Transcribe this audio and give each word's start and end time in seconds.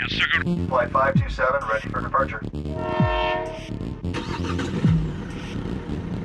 Yes, 0.00 0.12
sir. 0.12 0.42
Flight 0.68 0.90
527, 0.92 1.68
ready 1.68 1.88
for 1.88 2.00
departure. 2.00 2.40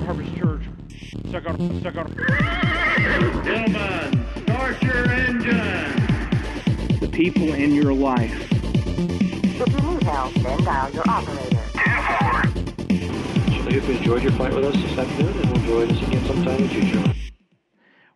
Harvest 0.06 0.36
Church. 0.38 0.62
Second, 1.32 1.84
second. 1.84 2.16
Gentlemen, 3.44 4.26
start 4.44 4.82
your 4.82 5.12
engine. 5.12 7.00
The 7.00 7.10
people 7.12 7.54
in 7.54 7.74
your 7.74 7.94
life. 7.94 8.48
If 8.54 9.58
you 9.58 9.90
need 9.90 10.04
help, 10.04 10.34
then 10.36 10.64
dial 10.64 10.92
your 10.92 11.04
operator. 11.10 11.60
I 11.76 12.50
hope 13.62 13.90
you 13.90 13.96
enjoyed 13.96 14.24
your 14.24 14.32
flight 14.34 14.54
with 14.54 14.66
us 14.66 14.76
this 14.76 14.98
afternoon, 14.98 15.38
and 15.42 15.52
we'll 15.52 15.66
join 15.66 15.92
us 15.92 16.08
again 16.08 16.26
sometime 16.26 16.56
in 16.56 16.64
the 16.64 16.70
future. 16.70 17.15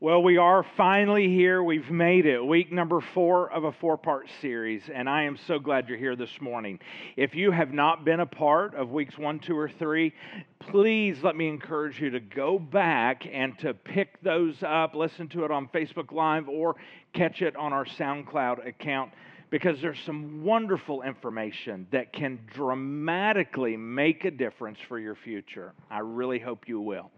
Well, 0.10 0.24
we 0.24 0.38
are 0.38 0.66
finally 0.76 1.28
here. 1.28 1.62
We've 1.62 1.92
made 1.92 2.26
it. 2.26 2.44
Week 2.44 2.72
number 2.72 3.00
four 3.00 3.52
of 3.52 3.64
a 3.64 3.72
four 3.74 3.96
part 3.96 4.28
series, 4.42 4.82
and 4.92 5.08
I 5.08 5.26
am 5.26 5.38
so 5.46 5.60
glad 5.60 5.88
you're 5.88 6.00
here 6.00 6.16
this 6.16 6.42
morning. 6.42 6.80
If 7.16 7.36
you 7.36 7.52
have 7.52 7.74
not 7.74 8.06
been 8.06 8.20
a 8.20 8.26
part 8.26 8.74
of 8.74 8.90
weeks 8.90 9.20
one, 9.20 9.38
two, 9.38 9.56
or 9.56 9.70
three, 9.70 10.16
please 10.58 11.18
let 11.22 11.36
me 11.36 11.48
encourage 11.48 12.02
you 12.02 12.10
to 12.10 12.20
go 12.20 12.58
back 12.58 13.28
and 13.32 13.56
to 13.60 13.76
pick 13.76 14.20
those 14.24 14.56
up, 14.64 14.96
listen 14.96 15.28
to 15.28 15.46
it 15.46 15.52
on 15.52 15.68
Facebook 15.68 16.12
Live, 16.12 16.50
or 16.50 16.76
catch 17.14 17.44
it 17.44 17.56
on 17.56 17.72
our 17.72 17.86
SoundCloud 17.86 18.66
account 18.66 19.12
because 19.52 19.80
there's 19.80 20.00
some 20.08 20.44
wonderful 20.44 21.04
information 21.04 21.86
that 21.92 22.14
can 22.14 22.40
dramatically 22.56 23.78
make 23.78 24.26
a 24.26 24.32
difference 24.32 24.80
for 24.88 24.98
your 24.98 25.14
future. 25.14 25.74
I 25.92 26.00
really 26.00 26.40
hope 26.40 26.68
you 26.68 26.82
will. 26.82 27.12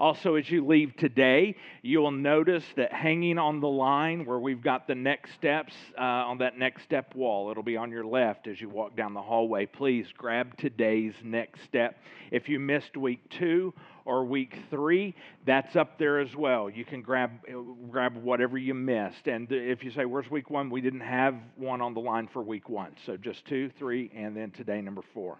Also, 0.00 0.36
as 0.36 0.48
you 0.48 0.66
leave 0.66 0.96
today, 0.96 1.54
you'll 1.82 2.10
notice 2.10 2.64
that 2.74 2.90
hanging 2.90 3.36
on 3.36 3.60
the 3.60 3.68
line 3.68 4.24
where 4.24 4.38
we've 4.38 4.62
got 4.62 4.86
the 4.86 4.94
next 4.94 5.34
steps 5.34 5.74
uh, 5.98 6.00
on 6.00 6.38
that 6.38 6.56
next 6.56 6.84
step 6.84 7.14
wall, 7.14 7.50
it'll 7.50 7.62
be 7.62 7.76
on 7.76 7.90
your 7.90 8.06
left 8.06 8.46
as 8.46 8.58
you 8.58 8.70
walk 8.70 8.96
down 8.96 9.12
the 9.12 9.20
hallway. 9.20 9.66
Please 9.66 10.06
grab 10.16 10.56
today's 10.56 11.12
next 11.22 11.62
step. 11.64 11.98
If 12.30 12.48
you 12.48 12.58
missed 12.58 12.96
week 12.96 13.20
two 13.28 13.74
or 14.06 14.24
week 14.24 14.56
three, 14.70 15.14
that's 15.44 15.76
up 15.76 15.98
there 15.98 16.18
as 16.18 16.34
well. 16.34 16.70
You 16.70 16.86
can 16.86 17.02
grab 17.02 17.32
grab 17.90 18.16
whatever 18.16 18.56
you 18.56 18.72
missed. 18.72 19.26
And 19.26 19.52
if 19.52 19.84
you 19.84 19.90
say, 19.90 20.06
"Where's 20.06 20.30
week 20.30 20.48
one?" 20.48 20.70
We 20.70 20.80
didn't 20.80 21.00
have 21.00 21.34
one 21.56 21.82
on 21.82 21.92
the 21.92 22.00
line 22.00 22.26
for 22.26 22.40
week 22.40 22.70
one, 22.70 22.96
so 23.04 23.18
just 23.18 23.44
two, 23.44 23.68
three, 23.78 24.10
and 24.14 24.34
then 24.34 24.50
today 24.50 24.80
number 24.80 25.02
four. 25.12 25.36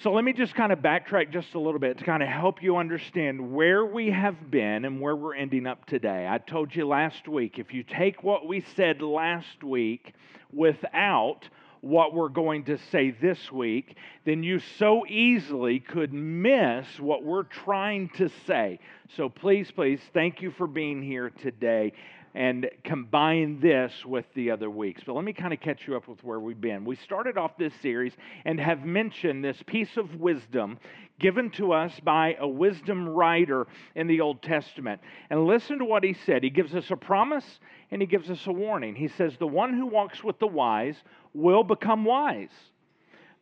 So 0.00 0.12
let 0.12 0.24
me 0.24 0.32
just 0.32 0.56
kind 0.56 0.72
of 0.72 0.80
backtrack 0.80 1.32
just 1.32 1.54
a 1.54 1.60
little 1.60 1.78
bit 1.78 1.98
to 1.98 2.04
kind 2.04 2.20
of 2.20 2.28
help 2.28 2.60
you 2.60 2.78
understand 2.78 3.54
where 3.54 3.86
we 3.86 4.10
have 4.10 4.50
been 4.50 4.84
and 4.84 5.00
where 5.00 5.14
we're 5.14 5.36
ending 5.36 5.68
up 5.68 5.86
today. 5.86 6.26
I 6.28 6.38
told 6.38 6.74
you 6.74 6.88
last 6.88 7.28
week, 7.28 7.60
if 7.60 7.72
you 7.72 7.84
take 7.84 8.24
what 8.24 8.44
we 8.44 8.64
said 8.74 9.00
last 9.00 9.62
week 9.62 10.12
without 10.52 11.48
what 11.80 12.12
we're 12.12 12.28
going 12.28 12.64
to 12.64 12.78
say 12.90 13.12
this 13.12 13.52
week, 13.52 13.96
then 14.24 14.42
you 14.42 14.58
so 14.78 15.06
easily 15.06 15.78
could 15.78 16.12
miss 16.12 16.86
what 16.98 17.22
we're 17.22 17.44
trying 17.44 18.08
to 18.16 18.28
say. 18.48 18.80
So 19.16 19.28
please, 19.28 19.70
please, 19.70 20.00
thank 20.12 20.42
you 20.42 20.50
for 20.50 20.66
being 20.66 21.02
here 21.02 21.30
today 21.30 21.92
and 22.34 22.68
combine 22.82 23.60
this 23.60 24.04
with 24.04 24.24
the 24.34 24.50
other 24.50 24.68
weeks. 24.68 25.02
But 25.06 25.14
let 25.14 25.24
me 25.24 25.32
kind 25.32 25.52
of 25.52 25.60
catch 25.60 25.86
you 25.86 25.96
up 25.96 26.08
with 26.08 26.22
where 26.24 26.40
we've 26.40 26.60
been. 26.60 26.84
We 26.84 26.96
started 26.96 27.38
off 27.38 27.56
this 27.56 27.72
series 27.80 28.12
and 28.44 28.58
have 28.58 28.84
mentioned 28.84 29.44
this 29.44 29.62
piece 29.66 29.96
of 29.96 30.16
wisdom 30.16 30.78
given 31.20 31.48
to 31.50 31.72
us 31.72 31.92
by 32.00 32.36
a 32.40 32.48
wisdom 32.48 33.08
writer 33.08 33.68
in 33.94 34.08
the 34.08 34.20
Old 34.20 34.42
Testament. 34.42 35.00
And 35.30 35.46
listen 35.46 35.78
to 35.78 35.84
what 35.84 36.02
he 36.02 36.14
said. 36.26 36.42
He 36.42 36.50
gives 36.50 36.74
us 36.74 36.90
a 36.90 36.96
promise 36.96 37.60
and 37.92 38.02
he 38.02 38.06
gives 38.06 38.28
us 38.28 38.44
a 38.48 38.52
warning. 38.52 38.96
He 38.96 39.08
says, 39.08 39.36
The 39.38 39.46
one 39.46 39.72
who 39.72 39.86
walks 39.86 40.24
with 40.24 40.40
the 40.40 40.48
wise 40.48 40.96
will 41.34 41.62
become 41.62 42.04
wise, 42.04 42.50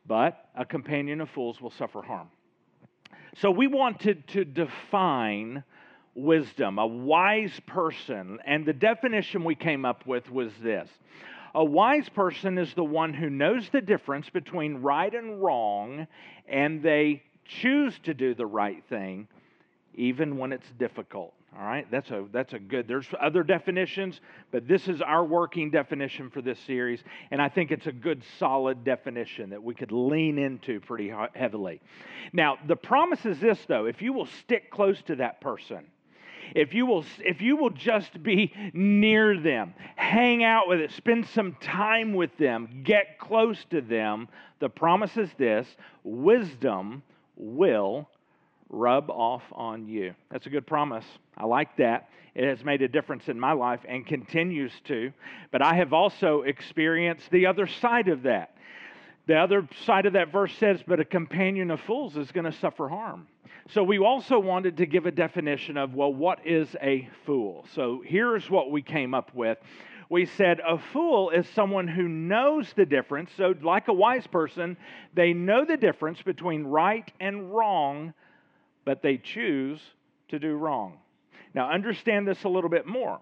but 0.07 0.51
a 0.55 0.67
companion 0.67 1.23
of 1.23 1.31
fools 1.31 1.63
will 1.63 1.71
suffer 1.71 2.03
harm. 2.03 2.29
So 3.37 3.51
we 3.51 3.67
wanted 3.67 4.29
to 4.29 4.45
define 4.45 5.65
wisdom, 6.15 6.79
a 6.79 6.87
wise 6.87 7.59
person. 7.67 8.39
And 8.47 8.67
the 8.67 8.73
definition 8.73 9.45
we 9.45 9.55
came 9.55 9.85
up 9.85 10.07
with 10.07 10.31
was 10.31 10.53
this 10.63 10.89
A 11.55 11.65
wise 11.65 12.09
person 12.09 12.59
is 12.59 12.75
the 12.75 12.85
one 12.85 13.15
who 13.15 13.31
knows 13.31 13.69
the 13.71 13.81
difference 13.81 14.29
between 14.31 14.77
right 14.77 15.13
and 15.13 15.43
wrong, 15.43 16.07
and 16.49 16.83
they 16.83 17.23
choose 17.45 17.99
to 18.01 18.15
do 18.15 18.35
the 18.35 18.47
right 18.47 18.83
thing 18.89 19.29
even 19.95 20.39
when 20.39 20.53
it's 20.53 20.71
difficult. 20.79 21.35
All 21.59 21.67
right, 21.67 21.87
that's 21.91 22.11
a 22.11 22.25
that's 22.33 22.55
a 22.55 22.59
good. 22.59 22.89
There's 22.89 23.07
other 23.21 23.43
definitions, 23.43 24.23
but 24.51 24.67
this 24.67 24.89
is 24.89 25.03
our 25.03 25.23
working 25.23 25.71
definition 25.71 26.31
for 26.31 26.41
this 26.41 26.59
series, 26.61 27.05
and 27.31 27.43
I 27.43 27.51
think 27.51 27.71
it's 27.71 27.87
a 27.87 27.93
good, 27.93 28.23
solid 28.39 28.85
definition 28.85 29.51
that 29.51 29.63
we 29.63 29.75
could 29.75 29.93
lean 29.93 30.39
into 30.39 30.81
pretty 30.81 31.13
heavily. 31.35 31.83
Now, 32.33 32.57
the 32.67 32.77
promise 32.77 33.27
is 33.27 33.39
this, 33.39 33.59
though: 33.69 33.85
if 33.85 34.01
you 34.01 34.15
will 34.15 34.25
stick 34.25 34.71
close 34.71 35.03
to 35.03 35.17
that 35.17 35.43
person, 35.43 35.85
if 36.55 36.75
you 36.75 36.87
will 36.87 37.05
if 37.19 37.41
you 37.41 37.57
will 37.57 37.71
just 37.71 38.23
be 38.23 38.53
near 38.73 39.39
them 39.39 39.75
hang 39.97 40.45
out 40.45 40.69
with 40.69 40.81
it 40.81 40.91
spend 40.93 41.27
some 41.27 41.57
time 41.61 42.15
with 42.15 42.37
them 42.39 42.83
get 42.85 43.19
close 43.19 43.65
to 43.71 43.81
them 43.81 44.29
the 44.61 44.69
promise 44.69 45.17
is 45.17 45.31
this 45.39 45.67
wisdom 46.05 47.03
will 47.37 48.09
rub 48.73 49.11
off 49.11 49.43
on 49.53 49.87
you. 49.87 50.15
That's 50.31 50.47
a 50.47 50.51
good 50.51 50.67
promise. 50.67 51.05
I 51.37 51.45
like 51.45 51.77
that. 51.77 52.09
It 52.35 52.49
has 52.49 52.65
made 52.65 52.81
a 52.81 52.89
difference 52.89 53.29
in 53.29 53.39
my 53.39 53.53
life 53.53 53.81
and 53.87 54.07
continues 54.07 54.73
to. 54.87 55.13
But 55.53 55.63
i 55.63 55.75
have 55.75 55.93
also 55.93 56.43
experienced 56.43 57.31
the 57.31 57.47
other 57.47 57.67
side 57.67 58.09
of 58.09 58.23
that. 58.23 58.57
The 59.27 59.37
other 59.37 59.69
side 59.85 60.07
of 60.07 60.15
that 60.15 60.33
verse 60.33 60.53
says, 60.59 60.81
But 60.85 60.99
a 60.99 61.05
companion 61.05 61.71
of 61.71 61.81
fools 61.81 62.17
is 62.17 62.33
going 62.33 62.51
to 62.51 62.59
suffer 62.59 62.89
harm. 62.89 63.29
So 63.71 63.83
we 63.83 63.99
also 63.99 64.39
wanted 64.39 64.77
to 64.79 64.87
give 64.87 65.07
a 65.07 65.11
definition 65.11 65.77
of, 65.77 65.95
well, 65.95 66.13
what 66.13 66.47
is 66.47 66.75
a 66.83 67.09
fool? 67.25 67.65
So 67.75 68.03
here's 68.05 68.51
what 68.51 68.71
we 68.71 68.83
came 68.83 69.15
up 69.15 69.35
with. 69.35 69.59
We 70.11 70.27
said 70.27 70.61
a 70.67 70.79
fool 70.93 71.31
is 71.31 71.49
someone 71.55 71.89
who 71.89 72.07
knows 72.07 72.71
the 72.77 72.85
difference. 72.85 73.31
So, 73.37 73.55
like 73.63 73.89
a 73.89 73.95
wise 73.95 74.27
person, 74.27 74.77
they 75.15 75.33
know 75.33 75.65
the 75.65 75.79
difference 75.79 76.21
between 76.21 76.65
right 76.65 77.11
and 77.19 77.51
wrong, 77.51 78.13
but 78.85 79.01
they 79.01 79.17
choose 79.17 79.81
to 80.29 80.39
do 80.39 80.55
wrong. 80.57 80.99
Now, 81.55 81.71
understand 81.71 82.29
this 82.29 82.45
a 82.45 82.49
little 82.49 82.69
bit 82.69 82.87
more. 82.87 83.21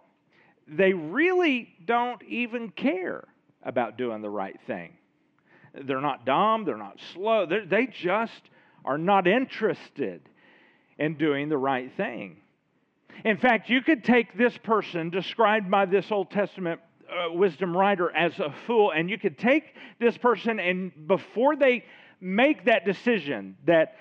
They 0.67 0.93
really 0.93 1.69
don't 1.85 2.23
even 2.25 2.71
care 2.71 3.23
about 3.63 3.97
doing 3.97 4.21
the 4.21 4.31
right 4.31 4.59
thing. 4.67 4.95
They're 5.75 6.01
not 6.01 6.27
dumb, 6.27 6.65
they're 6.65 6.77
not 6.77 6.99
slow, 7.13 7.47
they're, 7.47 7.67
they 7.67 7.87
just 7.87 8.43
are 8.85 8.99
not 8.99 9.27
interested 9.27 10.23
in 10.99 11.17
doing 11.17 11.49
the 11.49 11.57
right 11.57 11.91
thing. 11.97 12.37
In 13.25 13.37
fact, 13.37 13.69
you 13.69 13.83
could 13.83 14.05
take 14.05 14.37
this 14.37 14.57
person 14.59 15.11
described 15.11 15.71
by 15.71 15.87
this 15.87 16.11
Old 16.11 16.31
Testament 16.31 16.81
uh, 17.11 17.33
wisdom 17.33 17.77
writer 17.77 18.15
as 18.15 18.39
a 18.39 18.55
fool, 18.67 18.93
and 18.93 19.11
you 19.11 19.19
could 19.19 19.39
take 19.39 19.75
this 19.99 20.17
person 20.17 20.61
and 20.61 20.93
before 21.07 21.57
they 21.57 21.85
make 22.21 22.67
that 22.67 22.85
decision 22.85 23.57
that 23.67 23.97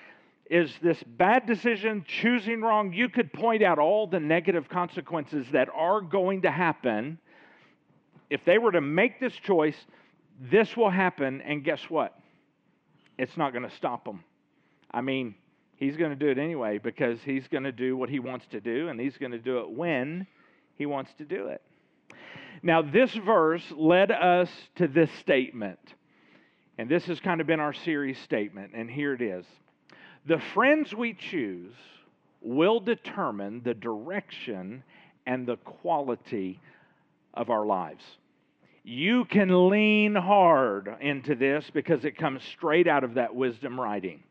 is 0.48 0.72
this 0.82 1.00
bad 1.02 1.46
decision, 1.46 2.04
choosing 2.06 2.60
wrong, 2.60 2.92
you 2.92 3.08
could 3.08 3.32
point 3.32 3.62
out 3.62 3.78
all 3.78 4.06
the 4.06 4.18
negative 4.18 4.68
consequences 4.68 5.46
that 5.52 5.68
are 5.72 6.00
going 6.00 6.42
to 6.42 6.50
happen 6.50 7.18
if 8.30 8.44
they 8.44 8.58
were 8.58 8.72
to 8.72 8.80
make 8.80 9.20
this 9.20 9.34
choice 9.34 9.76
this 10.40 10.76
will 10.76 10.90
happen, 10.90 11.42
and 11.42 11.62
guess 11.62 11.82
what? 11.90 12.18
It's 13.18 13.36
not 13.36 13.52
going 13.52 13.68
to 13.68 13.76
stop 13.76 14.08
him. 14.08 14.24
I 14.90 15.00
mean, 15.00 15.34
he's 15.76 15.96
going 15.96 16.10
to 16.10 16.16
do 16.16 16.28
it 16.28 16.38
anyway 16.38 16.78
because 16.78 17.20
he's 17.22 17.46
going 17.48 17.64
to 17.64 17.72
do 17.72 17.96
what 17.96 18.08
he 18.08 18.18
wants 18.18 18.46
to 18.48 18.60
do, 18.60 18.88
and 18.88 19.00
he's 19.00 19.16
going 19.18 19.32
to 19.32 19.38
do 19.38 19.58
it 19.58 19.70
when 19.70 20.26
he 20.76 20.86
wants 20.86 21.12
to 21.18 21.24
do 21.24 21.48
it. 21.48 21.62
Now, 22.62 22.82
this 22.82 23.12
verse 23.12 23.64
led 23.76 24.10
us 24.10 24.50
to 24.76 24.88
this 24.88 25.10
statement, 25.20 25.78
and 26.78 26.88
this 26.88 27.06
has 27.06 27.20
kind 27.20 27.40
of 27.40 27.46
been 27.46 27.60
our 27.60 27.72
series 27.72 28.18
statement, 28.18 28.72
and 28.74 28.90
here 28.90 29.14
it 29.14 29.22
is 29.22 29.46
The 30.26 30.40
friends 30.54 30.94
we 30.94 31.14
choose 31.14 31.74
will 32.42 32.80
determine 32.80 33.62
the 33.62 33.74
direction 33.74 34.82
and 35.26 35.46
the 35.46 35.56
quality 35.56 36.60
of 37.34 37.50
our 37.50 37.64
lives 37.64 38.02
you 38.82 39.24
can 39.26 39.68
lean 39.68 40.14
hard 40.14 40.96
into 41.00 41.34
this 41.34 41.68
because 41.72 42.04
it 42.04 42.16
comes 42.16 42.42
straight 42.44 42.86
out 42.86 43.04
of 43.04 43.14
that 43.14 43.34
wisdom 43.34 43.78
writing. 43.78 44.22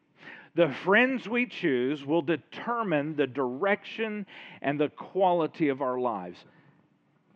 The 0.60 0.68
friends 0.84 1.26
we 1.26 1.46
choose 1.46 2.06
will 2.06 2.22
determine 2.22 3.16
the 3.16 3.28
direction 3.28 4.26
and 4.62 4.78
the 4.78 4.90
quality 4.90 5.70
of 5.70 5.82
our 5.82 5.98
lives 5.98 6.44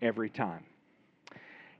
every 0.02 0.30
time. 0.30 0.66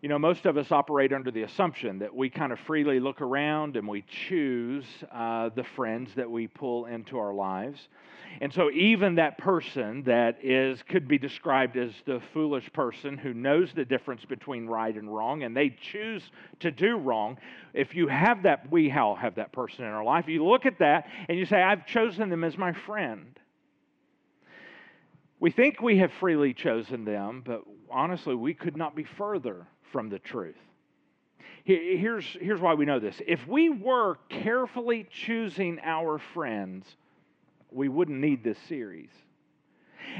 You 0.04 0.10
know, 0.10 0.20
most 0.20 0.46
of 0.46 0.58
us 0.58 0.70
operate 0.70 1.14
under 1.14 1.32
the 1.32 1.44
assumption 1.44 2.00
that 2.00 2.14
we 2.14 2.30
kind 2.30 2.52
of 2.52 2.60
freely 2.60 3.00
look 3.00 3.22
around 3.22 3.78
and 3.78 3.88
we 3.88 4.02
choose 4.02 4.84
uh, 5.10 5.48
the 5.56 5.64
friends 5.64 6.14
that 6.16 6.30
we 6.30 6.48
pull 6.48 6.88
into 6.88 7.18
our 7.18 7.34
lives. 7.34 7.88
And 8.42 8.54
so, 8.54 8.70
even 8.72 9.16
that 9.16 9.38
person 9.38 10.04
that 10.04 10.44
is 10.44 10.84
could 10.84 11.08
be 11.08 11.18
described 11.18 11.78
as 11.78 11.94
the 12.06 12.22
foolish 12.34 12.70
person 12.74 13.18
who 13.18 13.34
knows 13.34 13.72
the 13.74 13.86
difference 13.86 14.26
between 14.26 14.66
right 14.66 14.94
and 14.94 15.10
wrong, 15.10 15.44
and 15.44 15.56
they 15.56 15.70
choose 15.70 16.32
to 16.60 16.70
do 16.70 16.98
wrong. 16.98 17.38
If 17.74 17.96
you 17.96 18.10
have 18.10 18.44
that, 18.44 18.70
we 18.70 18.92
all 18.92 19.16
have 19.16 19.36
that 19.36 19.54
person 19.54 19.86
in 19.86 19.92
our 19.92 20.04
life. 20.04 20.28
You 20.28 20.44
look 20.46 20.66
at 20.66 20.80
that 20.80 21.08
and 21.30 21.40
you 21.40 21.46
say, 21.46 21.64
"I've 21.64 21.86
chosen 21.86 22.28
them 22.28 22.44
as 22.44 22.58
my 22.58 22.74
friend." 22.74 23.40
We 25.40 25.50
think 25.50 25.82
we 25.82 26.00
have 26.00 26.12
freely 26.12 26.54
chosen 26.54 27.06
them, 27.06 27.42
but 27.46 27.64
honestly, 27.90 28.36
we 28.36 28.54
could 28.54 28.76
not 28.76 28.98
be 28.98 29.06
further 29.06 29.66
from 29.94 30.10
the 30.10 30.20
truth. 30.20 30.58
Here's, 31.64 32.26
here's 32.42 32.60
why 32.60 32.74
we 32.74 32.84
know 32.84 33.00
this. 33.00 33.16
If 33.26 33.48
we 33.48 33.70
were 33.70 34.18
carefully 34.28 35.08
choosing 35.10 35.80
our 35.82 36.20
friends, 36.20 36.86
we 37.72 37.88
wouldn't 37.88 38.20
need 38.20 38.44
this 38.44 38.58
series. 38.68 39.12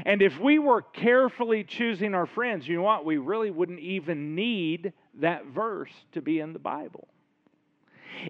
And 0.06 0.22
if 0.22 0.40
we 0.40 0.58
were 0.58 0.80
carefully 0.80 1.62
choosing 1.62 2.14
our 2.14 2.24
friends, 2.24 2.66
you 2.66 2.76
know 2.76 2.82
what? 2.82 3.04
We 3.04 3.18
really 3.18 3.50
wouldn't 3.50 3.80
even 3.80 4.34
need 4.34 4.94
that 5.20 5.44
verse 5.46 5.92
to 6.12 6.22
be 6.22 6.40
in 6.40 6.54
the 6.54 6.58
Bible. 6.58 7.08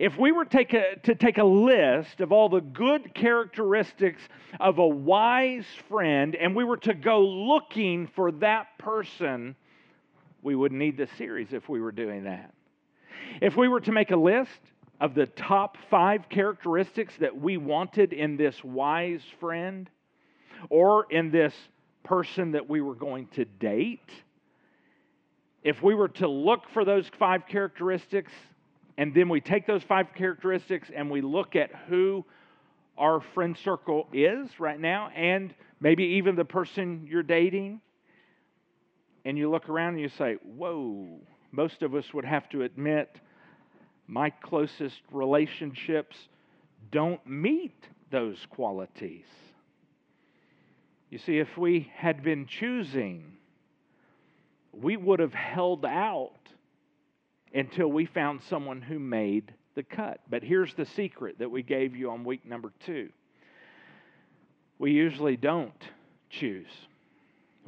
If 0.00 0.18
we 0.18 0.32
were 0.32 0.44
take 0.44 0.74
a, 0.74 0.96
to 1.04 1.14
take 1.14 1.38
a 1.38 1.44
list 1.44 2.20
of 2.20 2.32
all 2.32 2.48
the 2.48 2.62
good 2.62 3.14
characteristics 3.14 4.22
of 4.58 4.78
a 4.78 4.86
wise 4.86 5.66
friend 5.88 6.34
and 6.34 6.56
we 6.56 6.64
were 6.64 6.78
to 6.78 6.94
go 6.94 7.20
looking 7.20 8.08
for 8.08 8.32
that 8.32 8.76
person, 8.78 9.54
we 10.44 10.54
wouldn't 10.54 10.78
need 10.78 10.96
this 10.96 11.10
series 11.16 11.52
if 11.52 11.68
we 11.68 11.80
were 11.80 11.90
doing 11.90 12.24
that. 12.24 12.52
If 13.40 13.56
we 13.56 13.66
were 13.66 13.80
to 13.80 13.92
make 13.92 14.10
a 14.10 14.16
list 14.16 14.50
of 15.00 15.14
the 15.14 15.26
top 15.26 15.76
five 15.90 16.28
characteristics 16.28 17.14
that 17.18 17.40
we 17.40 17.56
wanted 17.56 18.12
in 18.12 18.36
this 18.36 18.62
wise 18.62 19.22
friend 19.40 19.88
or 20.68 21.06
in 21.10 21.30
this 21.30 21.54
person 22.04 22.52
that 22.52 22.68
we 22.68 22.82
were 22.82 22.94
going 22.94 23.26
to 23.28 23.46
date, 23.46 24.10
if 25.62 25.82
we 25.82 25.94
were 25.94 26.08
to 26.08 26.28
look 26.28 26.68
for 26.74 26.84
those 26.84 27.10
five 27.18 27.46
characteristics 27.48 28.32
and 28.98 29.14
then 29.14 29.30
we 29.30 29.40
take 29.40 29.66
those 29.66 29.82
five 29.82 30.08
characteristics 30.14 30.90
and 30.94 31.10
we 31.10 31.22
look 31.22 31.56
at 31.56 31.70
who 31.88 32.24
our 32.98 33.22
friend 33.32 33.56
circle 33.64 34.06
is 34.12 34.48
right 34.60 34.78
now 34.78 35.08
and 35.16 35.54
maybe 35.80 36.04
even 36.04 36.36
the 36.36 36.44
person 36.44 37.06
you're 37.10 37.22
dating, 37.22 37.80
and 39.24 39.38
you 39.38 39.50
look 39.50 39.68
around 39.68 39.94
and 39.94 40.00
you 40.00 40.08
say, 40.08 40.36
Whoa, 40.56 41.20
most 41.52 41.82
of 41.82 41.94
us 41.94 42.12
would 42.12 42.24
have 42.24 42.48
to 42.50 42.62
admit 42.62 43.20
my 44.06 44.30
closest 44.30 45.00
relationships 45.10 46.16
don't 46.90 47.26
meet 47.26 47.86
those 48.10 48.46
qualities. 48.50 49.24
You 51.10 51.18
see, 51.18 51.38
if 51.38 51.56
we 51.56 51.90
had 51.94 52.22
been 52.22 52.46
choosing, 52.46 53.24
we 54.72 54.96
would 54.96 55.20
have 55.20 55.32
held 55.32 55.84
out 55.84 56.32
until 57.54 57.86
we 57.86 58.04
found 58.04 58.42
someone 58.42 58.82
who 58.82 58.98
made 58.98 59.54
the 59.74 59.82
cut. 59.84 60.20
But 60.28 60.42
here's 60.42 60.74
the 60.74 60.86
secret 60.86 61.38
that 61.38 61.50
we 61.50 61.62
gave 61.62 61.94
you 61.96 62.10
on 62.10 62.24
week 62.24 62.44
number 62.44 62.72
two 62.84 63.10
we 64.76 64.90
usually 64.90 65.36
don't 65.36 65.82
choose. 66.30 66.66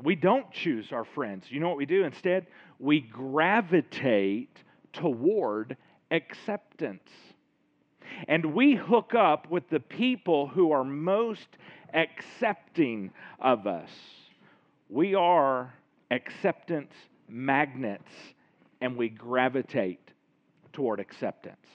We 0.03 0.15
don't 0.15 0.51
choose 0.51 0.93
our 0.93 1.05
friends. 1.05 1.47
You 1.49 1.61
know 1.61 1.69
what 1.69 1.79
we 1.79 1.87
do 1.87 2.05
instead? 2.05 2.47
We 2.79 3.01
gravitate 3.01 4.59
toward 4.93 5.77
acceptance. 6.11 7.11
And 8.29 8.55
we 8.55 8.75
hook 8.75 9.15
up 9.15 9.51
with 9.51 9.69
the 9.69 9.81
people 9.81 10.47
who 10.47 10.73
are 10.73 10.85
most 10.85 11.49
accepting 11.93 13.11
of 13.41 13.67
us. 13.67 13.91
We 14.89 15.15
are 15.15 15.75
acceptance 16.11 16.93
magnets 17.29 18.13
and 18.81 18.97
we 18.97 19.09
gravitate 19.09 20.11
toward 20.73 21.01
acceptance. 21.01 21.67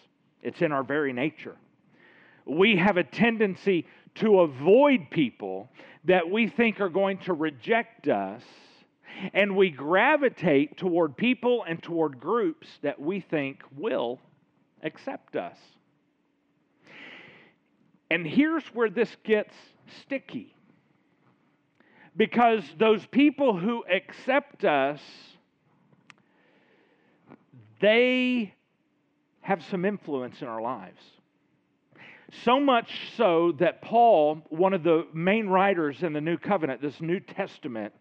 It's 0.42 0.62
in 0.62 0.72
our 0.72 0.84
very 0.84 1.14
nature. 1.14 1.58
We 2.46 2.76
have 2.78 2.98
a 2.98 3.04
tendency 3.04 3.86
to 4.16 4.42
avoid 4.42 5.10
people 5.10 5.70
that 6.06 6.30
we 6.30 6.48
think 6.48 6.80
are 6.80 6.90
going 6.90 7.18
to 7.20 7.34
reject 7.34 8.08
us, 8.08 8.42
and 9.34 9.56
we 9.56 9.70
gravitate 9.70 10.78
toward 10.78 11.16
people 11.16 11.64
and 11.68 11.82
toward 11.82 12.20
groups 12.20 12.68
that 12.82 13.00
we 13.00 13.20
think 13.20 13.62
will 13.78 14.20
accept 14.84 15.36
us. 15.36 15.58
And 18.10 18.26
here's 18.26 18.66
where 18.74 18.90
this 18.90 19.16
gets 19.24 19.54
sticky. 20.02 20.56
Because 22.18 22.64
those 22.78 23.06
people 23.06 23.58
who 23.58 23.86
accept 23.90 24.66
us 24.66 25.00
they 27.82 28.54
have 29.42 29.64
some 29.66 29.84
influence 29.86 30.42
in 30.42 30.48
our 30.48 30.62
lives. 30.62 31.02
So 32.44 32.60
much 32.60 32.90
so 33.18 33.54
that 33.60 33.82
Paul, 33.82 34.42
one 34.50 34.74
of 34.74 34.84
the 34.84 35.06
main 35.14 35.48
writers 35.48 36.02
in 36.02 36.14
the 36.14 36.22
New 36.22 36.38
Covenant, 36.38 36.82
this 36.82 37.00
New 37.02 37.20
Testament, 37.20 37.94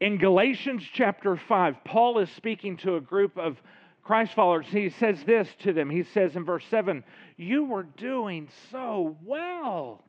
in 0.00 0.18
Galatians 0.18 0.82
chapter 0.92 1.36
5, 1.36 1.76
Paul 1.84 2.18
is 2.18 2.30
speaking 2.30 2.76
to 2.78 2.96
a 2.96 3.00
group 3.00 3.38
of 3.38 3.56
Christ 4.02 4.34
followers. 4.34 4.66
He 4.68 4.90
says 4.90 5.18
this 5.24 5.48
to 5.60 5.72
them. 5.72 5.88
He 5.88 6.02
says 6.02 6.36
in 6.36 6.44
verse 6.44 6.64
7 6.70 7.02
You 7.36 7.64
were 7.64 7.84
doing 7.84 8.48
so 8.70 9.16
well. 9.24 10.04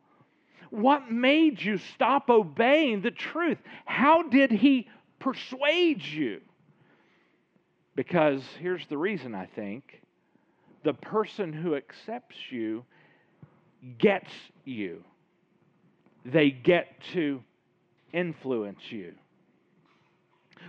What 0.70 1.10
made 1.10 1.62
you 1.62 1.78
stop 1.78 2.30
obeying 2.30 3.02
the 3.02 3.12
truth? 3.12 3.58
How 3.86 4.24
did 4.24 4.52
he 4.52 4.90
persuade 5.20 6.04
you? 6.04 6.42
Because 7.96 8.44
here's 8.60 8.86
the 8.88 8.98
reason 8.98 9.34
I 9.34 9.46
think 9.46 10.02
the 10.84 10.94
person 10.94 11.54
who 11.54 11.76
accepts 11.76 12.36
you 12.50 12.86
gets 13.98 14.32
you, 14.66 15.04
they 16.26 16.50
get 16.52 16.88
to 17.14 17.44
influence 18.12 18.82
you. 18.90 19.14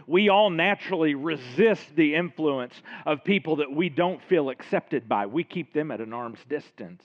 We 0.06 0.28
all 0.28 0.50
naturally 0.50 1.14
resist 1.14 1.84
the 1.96 2.14
influence 2.14 2.74
of 3.04 3.24
people 3.24 3.56
that 3.56 3.72
we 3.72 3.88
don't 3.88 4.22
feel 4.24 4.50
accepted 4.50 5.08
by. 5.08 5.26
We 5.26 5.44
keep 5.44 5.72
them 5.72 5.90
at 5.90 6.00
an 6.00 6.12
arm's 6.12 6.38
distance. 6.48 7.02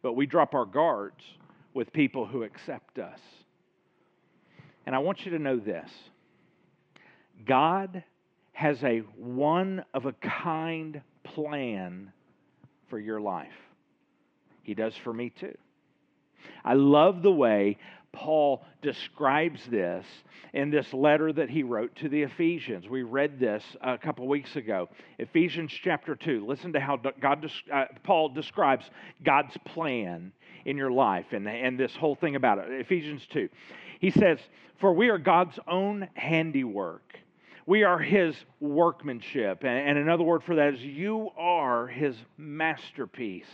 But 0.00 0.14
we 0.14 0.26
drop 0.26 0.54
our 0.54 0.64
guards 0.64 1.22
with 1.74 1.92
people 1.92 2.26
who 2.26 2.42
accept 2.42 2.98
us. 2.98 3.20
And 4.84 4.94
I 4.94 4.98
want 4.98 5.24
you 5.24 5.32
to 5.32 5.38
know 5.38 5.58
this 5.58 5.90
God 7.44 8.02
has 8.52 8.82
a 8.84 8.98
one 9.16 9.84
of 9.94 10.06
a 10.06 10.12
kind 10.12 11.00
plan 11.24 12.12
for 12.88 12.98
your 12.98 13.20
life. 13.20 13.48
He 14.62 14.74
does 14.74 14.94
for 14.96 15.12
me 15.12 15.30
too. 15.30 15.56
I 16.64 16.74
love 16.74 17.22
the 17.22 17.32
way 17.32 17.78
Paul 18.12 18.64
describes 18.82 19.64
this 19.66 20.04
in 20.52 20.70
this 20.70 20.92
letter 20.92 21.32
that 21.32 21.48
he 21.48 21.62
wrote 21.62 21.96
to 21.96 22.08
the 22.08 22.22
Ephesians. 22.22 22.88
We 22.88 23.02
read 23.02 23.40
this 23.40 23.64
a 23.80 23.96
couple 23.96 24.28
weeks 24.28 24.54
ago. 24.56 24.88
Ephesians 25.18 25.72
chapter 25.72 26.14
2. 26.14 26.46
Listen 26.46 26.74
to 26.74 26.80
how 26.80 26.96
God, 26.96 27.50
uh, 27.72 27.84
Paul 28.02 28.28
describes 28.28 28.84
God's 29.24 29.56
plan 29.64 30.32
in 30.64 30.76
your 30.76 30.92
life 30.92 31.26
and, 31.32 31.48
and 31.48 31.78
this 31.78 31.96
whole 31.96 32.14
thing 32.14 32.36
about 32.36 32.58
it. 32.58 32.80
Ephesians 32.80 33.26
2. 33.30 33.48
He 33.98 34.10
says, 34.10 34.38
For 34.78 34.92
we 34.92 35.08
are 35.08 35.18
God's 35.18 35.58
own 35.66 36.08
handiwork 36.14 37.18
we 37.66 37.84
are 37.84 37.98
his 37.98 38.34
workmanship. 38.60 39.64
And 39.64 39.98
another 39.98 40.24
word 40.24 40.42
for 40.42 40.56
that 40.56 40.74
is 40.74 40.80
you 40.80 41.30
are 41.36 41.86
his 41.86 42.16
masterpiece, 42.36 43.46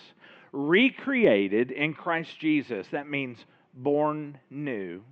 recreated 0.52 1.70
in 1.70 1.94
Christ 1.94 2.38
Jesus. 2.38 2.86
That 2.88 3.08
means 3.08 3.44
born 3.74 4.38
new. 4.50 5.02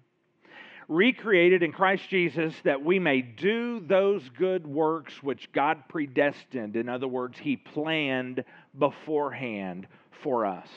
Recreated 0.89 1.63
in 1.63 1.73
Christ 1.73 2.09
Jesus 2.09 2.55
that 2.63 2.85
we 2.85 2.99
may 2.99 3.21
do 3.21 3.81
those 3.81 4.29
good 4.39 4.67
works 4.67 5.23
which 5.23 5.51
God 5.53 5.83
predestined. 5.89 6.77
In 6.77 6.89
other 6.89 7.09
words, 7.09 7.39
he 7.39 7.57
planned 7.57 8.45
beforehand 8.79 9.89
for 10.23 10.47
us. 10.47 10.69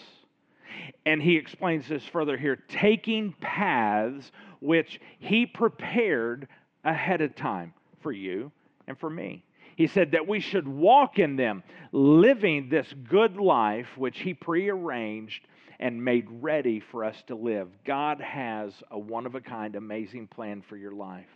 And 1.06 1.22
he 1.22 1.36
explains 1.36 1.88
this 1.88 2.04
further 2.06 2.38
here 2.38 2.58
taking 2.68 3.34
paths 3.40 4.32
which 4.60 5.00
he 5.20 5.46
prepared 5.46 6.48
ahead 6.84 7.22
of 7.22 7.36
time 7.36 7.74
for 8.02 8.12
you 8.12 8.52
and 8.88 8.98
for 8.98 9.10
me. 9.10 9.44
He 9.80 9.88
said 9.88 10.12
that 10.12 10.28
we 10.28 10.40
should 10.40 10.68
walk 10.68 11.18
in 11.18 11.36
them, 11.36 11.64
living 11.92 12.70
this 12.70 12.94
good 13.10 13.38
life 13.38 13.88
which 13.98 14.20
He 14.20 14.36
prearranged 14.36 15.48
and 15.80 16.04
made 16.04 16.28
ready 16.30 16.80
for 16.80 17.04
us 17.04 17.16
to 17.28 17.36
live. 17.36 17.70
God 17.84 18.22
has 18.22 18.74
a 18.92 19.00
one 19.00 19.26
of 19.26 19.34
a 19.34 19.42
kind, 19.42 19.76
amazing 19.76 20.28
plan 20.28 20.62
for 20.62 20.78
your 20.78 20.92
life. 20.92 21.30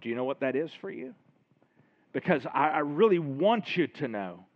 Do 0.00 0.08
you 0.08 0.16
know 0.16 0.24
what 0.24 0.40
that 0.40 0.56
is 0.56 0.70
for 0.80 0.90
you? 0.90 1.14
because 2.14 2.46
I, 2.46 2.68
I 2.68 2.78
really 2.78 3.18
want 3.18 3.76
you 3.76 3.86
to 3.88 4.08
know 4.08 4.46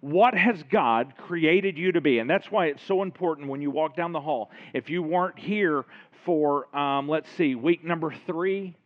what 0.00 0.34
has 0.34 0.60
God 0.64 1.14
created 1.16 1.78
you 1.78 1.92
to 1.92 2.00
be? 2.00 2.18
And 2.18 2.28
that's 2.28 2.50
why 2.50 2.66
it's 2.66 2.82
so 2.82 3.02
important 3.02 3.48
when 3.48 3.62
you 3.62 3.70
walk 3.70 3.96
down 3.96 4.10
the 4.10 4.20
hall. 4.20 4.50
If 4.74 4.90
you 4.90 5.00
weren't 5.00 5.38
here 5.38 5.84
for, 6.24 6.76
um, 6.76 7.08
let's 7.08 7.30
see, 7.36 7.54
week 7.54 7.84
number 7.84 8.12
three, 8.26 8.76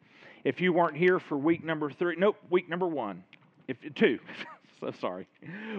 if 0.46 0.60
you 0.60 0.72
weren't 0.72 0.96
here 0.96 1.18
for 1.18 1.36
week 1.36 1.64
number 1.64 1.90
three, 1.90 2.14
nope, 2.16 2.36
week 2.50 2.68
number 2.68 2.86
one, 2.86 3.24
if 3.66 3.76
two, 3.96 4.20
so 4.80 4.92
sorry, 5.00 5.26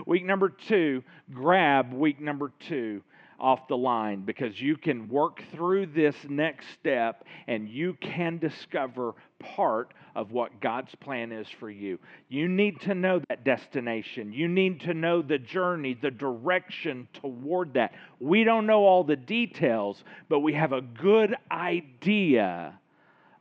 week 0.06 0.26
number 0.26 0.50
two, 0.50 1.02
grab 1.34 1.94
week 1.94 2.20
number 2.20 2.52
two 2.68 3.02
off 3.40 3.66
the 3.70 3.78
line 3.78 4.24
because 4.26 4.60
you 4.60 4.76
can 4.76 5.08
work 5.08 5.42
through 5.54 5.86
this 5.86 6.18
next 6.28 6.66
step 6.74 7.24
and 7.48 7.70
you 7.70 7.94
can 8.02 8.40
discover 8.40 9.14
part 9.40 9.94
of 10.18 10.32
what 10.32 10.60
God's 10.60 10.94
plan 10.96 11.32
is 11.32 11.48
for 11.62 11.70
you. 11.70 11.98
You 12.28 12.50
need 12.50 12.82
to 12.82 12.94
know 12.94 13.22
that 13.30 13.46
destination. 13.46 14.34
You 14.34 14.50
need 14.50 14.82
to 14.82 14.94
know 14.94 15.22
the 15.22 15.38
journey, 15.38 15.94
the 15.94 16.12
direction 16.12 17.08
toward 17.14 17.76
that. 17.76 17.94
We 18.20 18.44
don't 18.44 18.66
know 18.66 18.84
all 18.84 19.06
the 19.06 19.16
details, 19.16 20.04
but 20.28 20.40
we 20.40 20.56
have 20.56 20.74
a 20.74 20.82
good 20.82 21.38
idea 21.50 22.78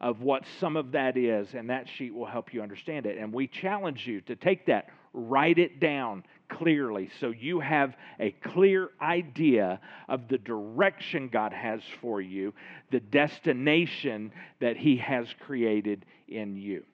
of 0.07 0.23
what 0.23 0.45
some 0.61 0.77
of 0.77 0.93
that 0.93 1.17
is, 1.17 1.53
and 1.55 1.69
that 1.69 1.89
sheet 1.89 2.15
will 2.15 2.27
help 2.27 2.55
you 2.55 2.63
understand 2.63 3.07
it. 3.07 3.19
And 3.19 3.33
we 3.33 3.49
challenge 3.49 4.07
you 4.07 4.21
to 4.21 4.37
take 4.37 4.67
that, 4.67 4.89
write 5.13 5.59
it 5.59 5.81
down 5.81 6.23
clearly 6.49 7.11
so 7.19 7.31
you 7.31 7.59
have 7.59 7.97
a 8.21 8.31
clear 8.31 8.91
idea 9.03 9.81
of 10.09 10.29
the 10.29 10.39
direction 10.39 11.29
God 11.29 11.53
has 11.53 11.81
for 12.01 12.21
you, 12.21 12.55
the 12.93 13.01
destination 13.01 14.31
that 14.61 14.77
He 14.77 14.97
has 14.99 15.27
created 15.41 16.07
in 16.29 16.57
you. 16.57 16.85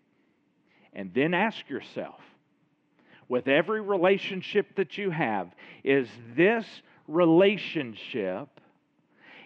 And 0.95 1.13
then 1.13 1.35
ask 1.35 1.69
yourself 1.69 2.23
with 3.29 3.47
every 3.47 3.83
relationship 3.83 4.75
that 4.77 4.97
you 4.97 5.11
have, 5.11 5.55
is 5.85 6.09
this 6.35 6.65
relationship, 7.07 8.49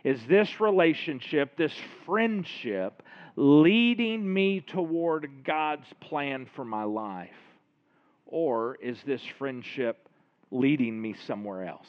is 0.04 0.20
this 0.28 0.60
relationship, 0.60 1.56
this 1.56 1.74
friendship, 2.04 3.02
leading 3.36 4.32
me 4.32 4.60
toward 4.60 5.44
God's 5.44 5.86
plan 6.00 6.46
for 6.56 6.64
my 6.64 6.84
life? 6.84 7.30
Or 8.26 8.76
is 8.76 8.98
this 9.06 9.22
friendship 9.38 10.08
leading 10.50 11.00
me 11.00 11.14
somewhere 11.26 11.66
else? 11.66 11.86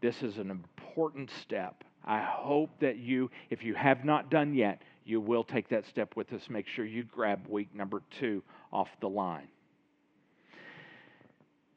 This 0.00 0.22
is 0.22 0.36
an 0.38 0.50
important 0.50 1.30
step. 1.42 1.84
I 2.04 2.22
hope 2.22 2.70
that 2.80 2.98
you, 2.98 3.30
if 3.50 3.62
you 3.62 3.74
have 3.74 4.04
not 4.04 4.30
done 4.30 4.54
yet, 4.54 4.82
you 5.04 5.20
will 5.20 5.44
take 5.44 5.68
that 5.68 5.86
step 5.86 6.16
with 6.16 6.32
us. 6.32 6.42
Make 6.48 6.66
sure 6.66 6.84
you 6.84 7.04
grab 7.04 7.46
week 7.48 7.74
number 7.74 8.02
two 8.18 8.42
off 8.72 8.88
the 9.00 9.08
line. 9.08 9.48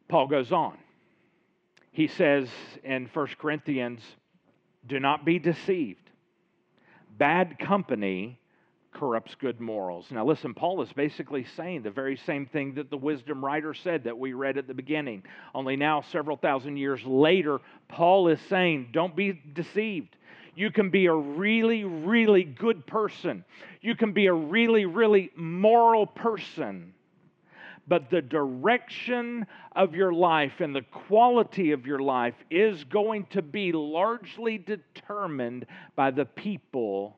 Paul 0.08 0.28
goes 0.28 0.52
on. 0.52 0.78
He 1.92 2.08
says 2.08 2.50
in 2.84 3.10
1 3.14 3.28
Corinthians, 3.40 4.02
Do 4.88 5.00
not 5.00 5.26
be 5.26 5.40
deceived. 5.40 6.03
Bad 7.18 7.60
company 7.60 8.40
corrupts 8.94 9.36
good 9.36 9.60
morals. 9.60 10.06
Now, 10.12 10.26
listen, 10.26 10.54
Paul 10.54 10.82
is 10.82 10.94
basically 10.94 11.46
saying 11.58 11.84
the 11.84 11.92
very 11.92 12.16
same 12.16 12.46
thing 12.46 12.76
that 12.76 12.90
the 12.90 12.98
wisdom 12.98 13.44
writer 13.44 13.74
said 13.74 14.04
that 14.04 14.18
we 14.18 14.34
read 14.34 14.58
at 14.58 14.68
the 14.68 14.74
beginning. 14.74 15.24
Only 15.54 15.76
now, 15.76 16.02
several 16.02 16.38
thousand 16.38 16.78
years 16.78 17.04
later, 17.04 17.60
Paul 17.88 18.28
is 18.28 18.40
saying, 18.50 18.90
Don't 18.92 19.16
be 19.16 19.40
deceived. 19.54 20.16
You 20.56 20.72
can 20.72 20.92
be 20.92 21.08
a 21.08 21.14
really, 21.14 21.84
really 21.84 22.44
good 22.44 22.86
person. 22.86 23.44
You 23.82 23.96
can 23.96 24.14
be 24.14 24.28
a 24.28 24.34
really, 24.34 24.86
really 24.86 25.32
moral 25.36 26.06
person. 26.06 26.94
But 27.88 28.10
the 28.10 28.22
direction 28.22 29.46
of 29.76 29.94
your 29.94 30.14
life 30.14 30.60
and 30.60 30.74
the 30.74 30.84
quality 30.84 31.72
of 31.72 31.86
your 31.86 32.00
life 32.00 32.36
is 32.50 32.84
going 32.86 33.26
to 33.32 33.42
be 33.42 33.72
largely 33.72 34.58
determined 34.58 35.66
by 35.96 36.12
the 36.12 36.26
people 36.26 37.18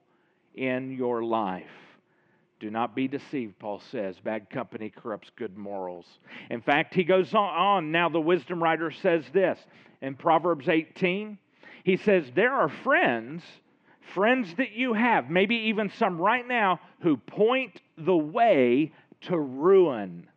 in 0.56 0.92
your 0.92 1.24
life. 1.24 1.66
Do 2.60 2.72
not 2.72 2.96
be 2.96 3.08
deceived, 3.08 3.60
Paul 3.60 3.82
says. 3.92 4.16
Bad 4.24 4.50
company 4.50 4.90
corrupts 4.90 5.30
good 5.36 5.58
morals. 5.58 6.06
In 6.50 6.62
fact, 6.62 6.96
he 6.96 7.04
goes 7.04 7.34
on. 7.34 7.92
Now, 7.92 8.10
the 8.10 8.22
wisdom 8.22 8.64
writer 8.64 8.90
says 8.90 9.26
this 9.34 9.60
in 10.02 10.16
Proverbs 10.16 10.70
18. 10.70 11.38
He 11.84 11.98
says, 11.98 12.26
There 12.34 12.54
are 12.54 12.70
friends, 12.70 13.44
friends 14.14 14.56
that 14.56 14.72
you 14.72 14.94
have, 14.94 15.30
maybe 15.30 15.56
even 15.56 15.92
some 16.00 16.20
right 16.20 16.48
now, 16.48 16.80
who 17.02 17.18
point 17.18 17.82
the 17.98 18.18
way 18.18 18.94
to 19.22 19.38
ruin 19.38 20.28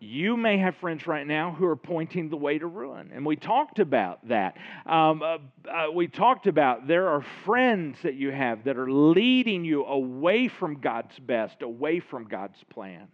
you 0.00 0.36
may 0.36 0.58
have 0.58 0.76
friends 0.76 1.06
right 1.06 1.26
now 1.26 1.52
who 1.52 1.66
are 1.66 1.76
pointing 1.76 2.28
the 2.28 2.36
way 2.36 2.58
to 2.58 2.66
ruin. 2.66 3.10
And 3.12 3.26
we 3.26 3.36
talked 3.36 3.78
about 3.80 4.26
that. 4.28 4.56
Um, 4.86 5.22
uh, 5.22 5.38
uh, 5.68 5.90
we 5.92 6.06
talked 6.06 6.46
about 6.46 6.86
there 6.86 7.08
are 7.08 7.24
friends 7.44 7.98
that 8.02 8.14
you 8.14 8.30
have 8.30 8.64
that 8.64 8.76
are 8.76 8.90
leading 8.90 9.64
you 9.64 9.84
away 9.84 10.48
from 10.48 10.80
God's 10.80 11.18
best, 11.18 11.62
away 11.62 12.00
from 12.00 12.28
God's 12.28 12.62
plan. 12.70 13.08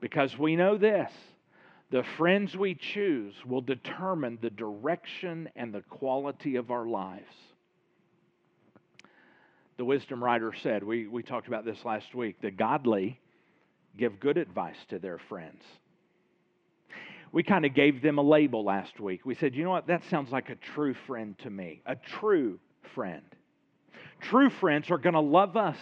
Because 0.00 0.36
we 0.36 0.56
know 0.56 0.76
this 0.76 1.12
the 1.90 2.02
friends 2.16 2.56
we 2.56 2.74
choose 2.74 3.34
will 3.46 3.60
determine 3.60 4.38
the 4.42 4.50
direction 4.50 5.48
and 5.54 5.72
the 5.72 5.82
quality 5.82 6.56
of 6.56 6.72
our 6.72 6.86
lives. 6.86 7.22
The 9.76 9.84
wisdom 9.84 10.24
writer 10.24 10.52
said, 10.62 10.82
we, 10.82 11.06
we 11.06 11.22
talked 11.22 11.46
about 11.46 11.64
this 11.64 11.84
last 11.84 12.12
week, 12.14 12.40
the 12.40 12.50
godly 12.50 13.20
give 13.96 14.20
good 14.20 14.36
advice 14.36 14.76
to 14.88 14.98
their 14.98 15.18
friends. 15.18 15.62
We 17.32 17.42
kind 17.42 17.64
of 17.64 17.74
gave 17.74 18.02
them 18.02 18.18
a 18.18 18.22
label 18.22 18.64
last 18.64 18.98
week. 19.00 19.26
We 19.26 19.34
said, 19.34 19.54
you 19.54 19.64
know 19.64 19.70
what? 19.70 19.88
That 19.88 20.04
sounds 20.10 20.30
like 20.30 20.48
a 20.48 20.54
true 20.54 20.94
friend 21.06 21.36
to 21.40 21.50
me. 21.50 21.82
A 21.84 21.96
true 21.96 22.58
friend. 22.94 23.22
True 24.20 24.48
friends 24.48 24.90
are 24.90 24.98
going 24.98 25.14
to 25.14 25.20
love 25.20 25.56
us, 25.56 25.76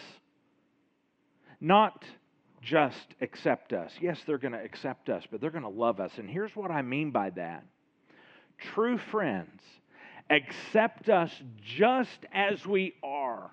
not 1.61 2.05
just 2.63 3.15
accept 3.21 3.73
us. 3.73 3.93
Yes, 4.01 4.19
they're 4.27 4.39
going 4.39 4.53
to 4.53 4.63
accept 4.63 5.09
us, 5.09 5.23
but 5.31 5.41
they're 5.41 5.51
going 5.51 5.63
to 5.63 5.69
love 5.69 6.01
us. 6.01 6.13
And 6.17 6.29
here's 6.29 6.55
what 6.57 6.71
I 6.71 6.83
mean 6.83 7.11
by 7.11 7.31
that 7.31 7.65
true 8.73 8.99
friends 9.11 9.61
accept 10.31 11.09
us 11.09 11.31
just 11.63 12.19
as 12.33 12.65
we 12.65 12.95
are 13.03 13.51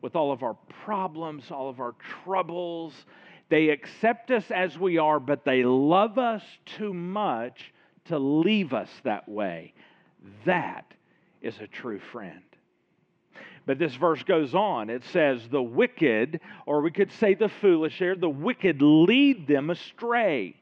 with 0.00 0.16
all 0.16 0.32
of 0.32 0.42
our 0.42 0.56
problems, 0.84 1.50
all 1.50 1.68
of 1.68 1.80
our 1.80 1.94
troubles, 2.24 2.94
they 3.52 3.68
accept 3.68 4.30
us 4.30 4.50
as 4.50 4.78
we 4.78 4.96
are, 4.96 5.20
but 5.20 5.44
they 5.44 5.62
love 5.62 6.16
us 6.16 6.42
too 6.64 6.94
much 6.94 7.70
to 8.06 8.18
leave 8.18 8.72
us 8.72 8.88
that 9.04 9.28
way. 9.28 9.74
That 10.46 10.94
is 11.42 11.58
a 11.60 11.66
true 11.66 12.00
friend. 12.12 12.40
But 13.66 13.78
this 13.78 13.94
verse 13.94 14.22
goes 14.22 14.54
on. 14.54 14.88
It 14.88 15.04
says, 15.12 15.46
The 15.50 15.62
wicked, 15.62 16.40
or 16.64 16.80
we 16.80 16.92
could 16.92 17.12
say 17.12 17.34
the 17.34 17.50
foolish 17.60 17.98
here, 17.98 18.16
the 18.16 18.26
wicked 18.26 18.80
lead 18.80 19.46
them 19.46 19.68
astray. 19.68 20.56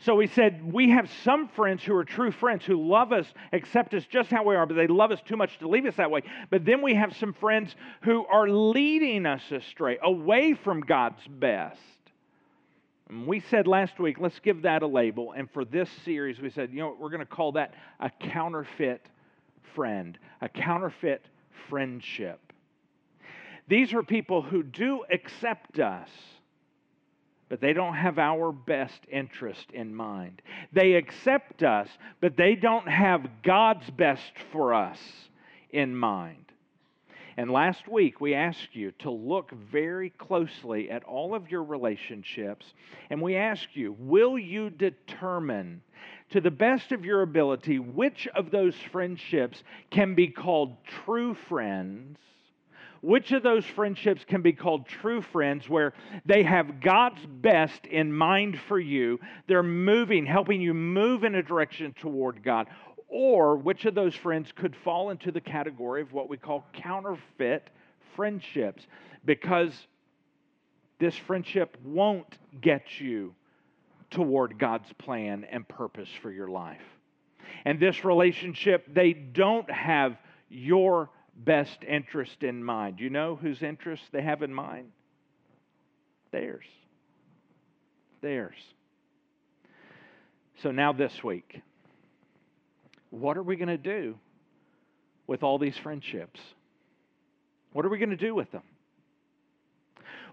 So 0.00 0.18
he 0.20 0.28
said, 0.28 0.72
We 0.72 0.90
have 0.90 1.10
some 1.24 1.48
friends 1.48 1.82
who 1.82 1.94
are 1.96 2.04
true 2.04 2.30
friends 2.30 2.64
who 2.64 2.88
love 2.88 3.12
us, 3.12 3.26
accept 3.52 3.94
us 3.94 4.04
just 4.06 4.30
how 4.30 4.44
we 4.44 4.54
are, 4.54 4.66
but 4.66 4.74
they 4.74 4.86
love 4.86 5.10
us 5.10 5.20
too 5.24 5.36
much 5.36 5.58
to 5.58 5.68
leave 5.68 5.86
us 5.86 5.96
that 5.96 6.10
way. 6.10 6.22
But 6.50 6.64
then 6.64 6.82
we 6.82 6.94
have 6.94 7.16
some 7.16 7.32
friends 7.32 7.74
who 8.02 8.24
are 8.26 8.48
leading 8.48 9.26
us 9.26 9.42
astray, 9.50 9.98
away 10.02 10.54
from 10.54 10.80
God's 10.80 11.26
best. 11.26 11.80
And 13.08 13.26
we 13.26 13.40
said 13.40 13.66
last 13.66 13.98
week, 13.98 14.18
let's 14.20 14.38
give 14.38 14.62
that 14.62 14.82
a 14.82 14.86
label. 14.86 15.32
And 15.32 15.50
for 15.50 15.64
this 15.64 15.88
series, 16.04 16.38
we 16.38 16.50
said, 16.50 16.70
you 16.72 16.80
know, 16.80 16.96
we're 16.98 17.10
going 17.10 17.20
to 17.20 17.26
call 17.26 17.52
that 17.52 17.74
a 17.98 18.10
counterfeit 18.10 19.04
friend, 19.74 20.18
a 20.40 20.48
counterfeit 20.48 21.24
friendship. 21.68 22.40
These 23.66 23.94
are 23.94 24.02
people 24.02 24.42
who 24.42 24.62
do 24.62 25.04
accept 25.10 25.78
us 25.78 26.08
but 27.48 27.60
they 27.60 27.72
don't 27.72 27.94
have 27.94 28.18
our 28.18 28.52
best 28.52 29.00
interest 29.10 29.70
in 29.72 29.94
mind. 29.94 30.42
They 30.72 30.94
accept 30.94 31.62
us, 31.62 31.88
but 32.20 32.36
they 32.36 32.54
don't 32.54 32.88
have 32.88 33.42
God's 33.42 33.88
best 33.90 34.32
for 34.52 34.74
us 34.74 34.98
in 35.70 35.96
mind. 35.96 36.44
And 37.36 37.52
last 37.52 37.86
week, 37.86 38.20
we 38.20 38.34
asked 38.34 38.74
you 38.74 38.90
to 38.98 39.12
look 39.12 39.52
very 39.52 40.10
closely 40.10 40.90
at 40.90 41.04
all 41.04 41.36
of 41.36 41.50
your 41.52 41.62
relationships, 41.62 42.66
and 43.10 43.22
we 43.22 43.36
asked 43.36 43.76
you, 43.76 43.94
will 43.96 44.36
you 44.36 44.70
determine 44.70 45.82
to 46.30 46.40
the 46.40 46.50
best 46.50 46.90
of 46.90 47.04
your 47.04 47.22
ability 47.22 47.78
which 47.78 48.26
of 48.34 48.50
those 48.50 48.74
friendships 48.90 49.62
can 49.90 50.16
be 50.16 50.26
called 50.26 50.76
true 51.04 51.34
friends 51.48 52.18
which 53.00 53.32
of 53.32 53.42
those 53.42 53.64
friendships 53.64 54.24
can 54.24 54.42
be 54.42 54.52
called 54.52 54.86
true 54.86 55.22
friends 55.22 55.68
where 55.68 55.92
they 56.26 56.42
have 56.42 56.80
God's 56.80 57.24
best 57.26 57.86
in 57.86 58.12
mind 58.12 58.58
for 58.68 58.78
you? 58.78 59.20
They're 59.46 59.62
moving, 59.62 60.26
helping 60.26 60.60
you 60.60 60.74
move 60.74 61.24
in 61.24 61.34
a 61.34 61.42
direction 61.42 61.94
toward 61.98 62.42
God. 62.42 62.66
Or 63.08 63.56
which 63.56 63.84
of 63.84 63.94
those 63.94 64.14
friends 64.14 64.52
could 64.54 64.76
fall 64.76 65.10
into 65.10 65.32
the 65.32 65.40
category 65.40 66.02
of 66.02 66.12
what 66.12 66.28
we 66.28 66.36
call 66.36 66.66
counterfeit 66.72 67.70
friendships? 68.14 68.86
Because 69.24 69.86
This 70.98 71.16
friendship 71.16 71.76
won't 71.84 72.38
get 72.60 73.00
you 73.00 73.34
toward 74.10 74.58
God's 74.58 74.92
plan 74.94 75.46
and 75.50 75.66
purpose 75.68 76.08
for 76.22 76.30
your 76.30 76.48
life. 76.48 76.82
And 77.64 77.78
this 77.78 78.04
relationship, 78.04 78.92
they 78.92 79.12
don't 79.12 79.70
have 79.70 80.16
your 80.48 81.10
best 81.38 81.78
interest 81.86 82.42
in 82.42 82.62
mind. 82.62 83.00
You 83.00 83.10
know 83.10 83.36
whose 83.36 83.62
interest 83.62 84.02
they 84.12 84.22
have 84.22 84.42
in 84.42 84.52
mind? 84.52 84.90
Theirs. 86.32 86.66
Theirs. 88.20 88.56
So 90.62 90.72
now 90.72 90.92
this 90.92 91.22
week, 91.22 91.62
what 93.10 93.38
are 93.38 93.42
we 93.42 93.56
going 93.56 93.68
to 93.68 93.78
do 93.78 94.16
with 95.26 95.42
all 95.42 95.58
these 95.58 95.76
friendships? 95.76 96.40
What 97.72 97.86
are 97.86 97.88
we 97.88 97.98
going 97.98 98.10
to 98.10 98.16
do 98.16 98.34
with 98.34 98.50
them? 98.50 98.62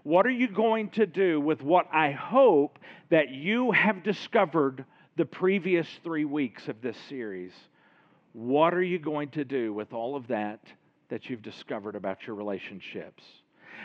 What 0.02 0.26
are 0.26 0.30
you 0.30 0.48
going 0.48 0.90
to 0.90 1.06
do 1.06 1.40
with 1.40 1.62
what 1.62 1.86
I 1.92 2.12
hope 2.12 2.78
that 3.10 3.30
you 3.30 3.72
have 3.72 4.02
discovered 4.02 4.84
the 5.16 5.24
previous 5.24 5.86
three 6.04 6.24
weeks 6.24 6.68
of 6.68 6.80
this 6.80 6.96
series? 7.08 7.52
What 8.32 8.74
are 8.74 8.82
you 8.82 8.98
going 8.98 9.30
to 9.30 9.44
do 9.44 9.72
with 9.72 9.92
all 9.92 10.14
of 10.14 10.28
that 10.28 10.60
that 11.08 11.28
you've 11.28 11.42
discovered 11.42 11.94
about 11.94 12.26
your 12.26 12.36
relationships? 12.36 13.22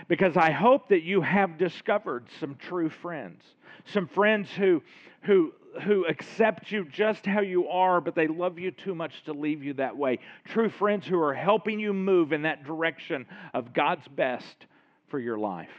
Because 0.08 0.38
I 0.38 0.51
hope 0.51 0.90
that 0.90 1.04
you 1.04 1.22
have 1.22 1.58
discovered 1.58 2.25
some 2.40 2.56
true 2.56 2.90
friends, 2.90 3.44
some 3.86 4.08
friends 4.08 4.50
who, 4.51 4.82
who, 5.24 5.54
who 5.84 6.06
accept 6.06 6.72
you 6.72 6.86
just 6.86 7.25
how 7.25 7.42
you 7.42 7.68
are, 7.68 8.01
but 8.01 8.16
they 8.16 8.28
love 8.28 8.58
you 8.58 8.72
too 8.72 8.96
much 8.96 9.24
to 9.25 9.34
leave 9.34 9.63
you 9.63 9.74
that 9.74 9.96
way. 9.96 10.20
True 10.46 10.70
friends 10.70 11.06
who 11.06 11.20
are 11.20 11.34
helping 11.34 11.80
you 11.80 11.94
move 11.94 12.32
in 12.32 12.44
that 12.44 12.63
direction 12.63 13.25
of 13.54 13.74
God's 13.74 14.08
best 14.08 14.66
for 15.10 15.20
your 15.20 15.38
life. 15.38 15.70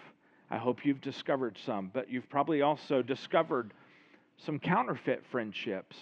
I 0.50 0.58
hope 0.58 0.84
you've 0.84 1.00
discovered 1.00 1.58
some, 1.64 1.90
but 1.92 2.10
you've 2.10 2.28
probably 2.28 2.60
also 2.60 3.00
discovered 3.00 3.72
some 4.44 4.58
counterfeit 4.58 5.24
friendships. 5.30 5.96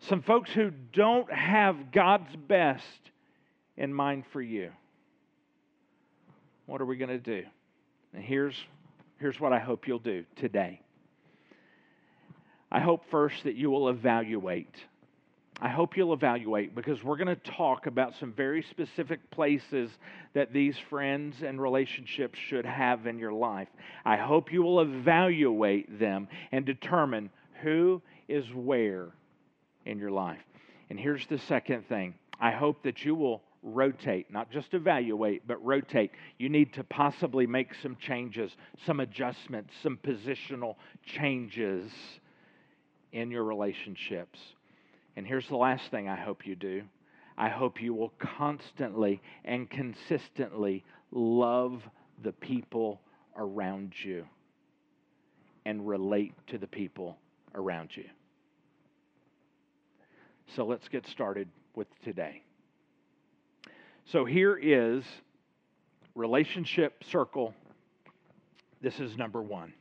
Some 0.00 0.22
folks 0.22 0.50
who 0.50 0.70
don't 0.92 1.30
have 1.32 1.92
God's 1.92 2.34
best 2.48 3.11
in 3.82 3.92
mind 3.92 4.22
for 4.32 4.40
you. 4.40 4.70
What 6.66 6.80
are 6.80 6.86
we 6.86 6.96
going 6.96 7.10
to 7.10 7.18
do? 7.18 7.42
And 8.14 8.22
here's, 8.22 8.54
here's 9.18 9.40
what 9.40 9.52
I 9.52 9.58
hope 9.58 9.88
you'll 9.88 9.98
do 9.98 10.24
today. 10.36 10.80
I 12.70 12.78
hope 12.78 13.02
first 13.10 13.42
that 13.42 13.56
you 13.56 13.70
will 13.70 13.88
evaluate. 13.88 14.72
I 15.60 15.68
hope 15.68 15.96
you'll 15.96 16.12
evaluate 16.12 16.76
because 16.76 17.02
we're 17.02 17.16
going 17.16 17.26
to 17.26 17.50
talk 17.52 17.86
about 17.86 18.14
some 18.20 18.32
very 18.32 18.62
specific 18.70 19.28
places 19.32 19.90
that 20.32 20.52
these 20.52 20.76
friends 20.88 21.42
and 21.42 21.60
relationships 21.60 22.38
should 22.38 22.64
have 22.64 23.08
in 23.08 23.18
your 23.18 23.32
life. 23.32 23.68
I 24.04 24.16
hope 24.16 24.52
you 24.52 24.62
will 24.62 24.80
evaluate 24.80 25.98
them 25.98 26.28
and 26.52 26.64
determine 26.64 27.30
who 27.62 28.00
is 28.28 28.46
where 28.54 29.08
in 29.84 29.98
your 29.98 30.12
life. 30.12 30.40
And 30.88 31.00
here's 31.00 31.26
the 31.26 31.38
second 31.38 31.88
thing 31.88 32.14
I 32.40 32.52
hope 32.52 32.84
that 32.84 33.04
you 33.04 33.16
will 33.16 33.42
rotate, 33.62 34.30
not 34.30 34.50
just 34.50 34.74
evaluate, 34.74 35.46
but 35.46 35.64
rotate. 35.64 36.10
You 36.38 36.48
need 36.48 36.72
to 36.74 36.84
possibly 36.84 37.46
make 37.46 37.68
some 37.82 37.96
changes, 37.96 38.50
some 38.86 39.00
adjustments, 39.00 39.72
some 39.82 39.98
positional 40.04 40.76
changes 41.04 41.90
in 43.12 43.30
your 43.30 43.44
relationships. 43.44 44.38
And 45.16 45.26
here's 45.26 45.48
the 45.48 45.56
last 45.56 45.90
thing 45.90 46.08
I 46.08 46.16
hope 46.16 46.46
you 46.46 46.56
do 46.56 46.82
I 47.36 47.48
hope 47.48 47.80
you 47.80 47.94
will 47.94 48.12
constantly 48.18 49.22
and 49.44 49.68
consistently 49.70 50.84
love 51.10 51.82
the 52.22 52.32
people 52.32 53.00
around 53.36 53.94
you 54.04 54.26
and 55.64 55.86
relate 55.86 56.34
to 56.48 56.58
the 56.58 56.66
people 56.66 57.16
around 57.54 57.90
you. 57.94 58.04
So 60.56 60.66
let's 60.66 60.88
get 60.88 61.06
started 61.06 61.48
with 61.74 61.88
today. 62.04 62.42
So 64.06 64.24
here 64.24 64.58
is 64.60 65.04
relationship 66.14 67.04
circle. 67.04 67.54
This 68.80 68.98
is 69.00 69.16
number 69.16 69.40
one. 69.40 69.72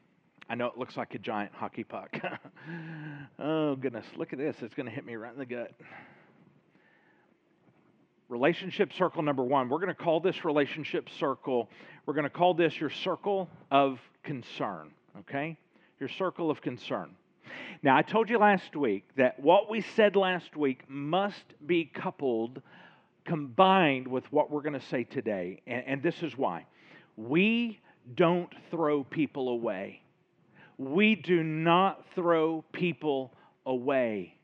I 0.50 0.56
know 0.56 0.68
it 0.68 0.78
looks 0.78 0.98
like 0.98 1.16
a 1.16 1.18
giant 1.18 1.54
hockey 1.54 1.84
puck. 1.84 2.16
oh, 3.40 3.76
goodness. 3.76 4.06
Look 4.16 4.34
at 4.34 4.40
this. 4.40 4.56
It's 4.62 4.76
going 4.76 4.86
to 4.86 4.92
hit 4.92 5.06
me 5.06 5.16
right 5.16 5.34
in 5.34 5.40
the 5.40 5.46
gut. 5.46 5.72
Relationship 8.30 8.94
circle 8.94 9.24
number 9.24 9.44
one. 9.44 9.70
We're 9.70 9.80
going 9.80 9.90
to 9.90 9.94
call 9.94 10.20
this 10.20 10.46
relationship 10.46 11.10
circle, 11.20 11.70
we're 12.06 12.14
going 12.14 12.24
to 12.24 12.30
call 12.30 12.54
this 12.54 12.80
your 12.80 12.90
circle 12.90 13.50
of 13.72 14.00
concern, 14.24 14.92
okay? 15.20 15.58
Your 16.00 16.10
circle 16.10 16.50
of 16.50 16.62
concern. 16.62 17.16
Now, 17.84 17.98
I 17.98 18.02
told 18.02 18.30
you 18.30 18.38
last 18.38 18.76
week 18.76 19.04
that 19.18 19.40
what 19.40 19.70
we 19.70 19.82
said 19.82 20.16
last 20.16 20.56
week 20.56 20.84
must 20.88 21.44
be 21.66 21.86
coupled, 21.86 22.62
combined 23.26 24.08
with 24.08 24.24
what 24.32 24.52
we're 24.52 24.62
going 24.62 24.80
to 24.80 24.86
say 24.88 25.04
today. 25.04 25.62
And, 25.68 25.84
and 25.88 26.04
this 26.04 26.22
is 26.24 26.38
why. 26.38 26.66
We 27.18 27.80
don't 28.16 28.54
throw 28.70 29.04
people 29.04 29.50
away 29.50 30.02
we 30.82 31.14
do 31.14 31.44
not 31.44 32.04
throw 32.16 32.64
people 32.72 33.32
away. 33.68 34.36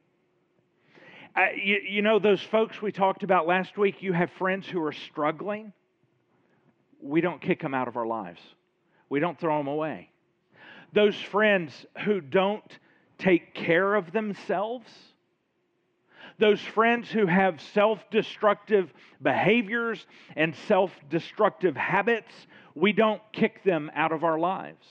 Uh, 1.35 1.47
you, 1.55 1.77
you 1.89 2.01
know, 2.01 2.19
those 2.19 2.41
folks 2.41 2.81
we 2.81 2.91
talked 2.91 3.23
about 3.23 3.47
last 3.47 3.77
week, 3.77 4.01
you 4.01 4.13
have 4.13 4.29
friends 4.37 4.67
who 4.67 4.83
are 4.83 4.91
struggling. 4.91 5.73
We 7.01 7.21
don't 7.21 7.41
kick 7.41 7.61
them 7.61 7.73
out 7.73 7.87
of 7.87 7.97
our 7.97 8.05
lives, 8.05 8.41
we 9.09 9.19
don't 9.19 9.39
throw 9.39 9.57
them 9.57 9.67
away. 9.67 10.09
Those 10.93 11.15
friends 11.15 11.85
who 12.05 12.21
don't 12.21 12.77
take 13.17 13.53
care 13.53 13.95
of 13.95 14.11
themselves, 14.11 14.87
those 16.39 16.61
friends 16.61 17.09
who 17.09 17.25
have 17.25 17.59
self 17.73 17.99
destructive 18.11 18.93
behaviors 19.21 20.05
and 20.35 20.55
self 20.67 20.91
destructive 21.09 21.75
habits, 21.75 22.31
we 22.75 22.93
don't 22.93 23.21
kick 23.31 23.63
them 23.63 23.91
out 23.95 24.11
of 24.11 24.23
our 24.23 24.37
lives. 24.37 24.85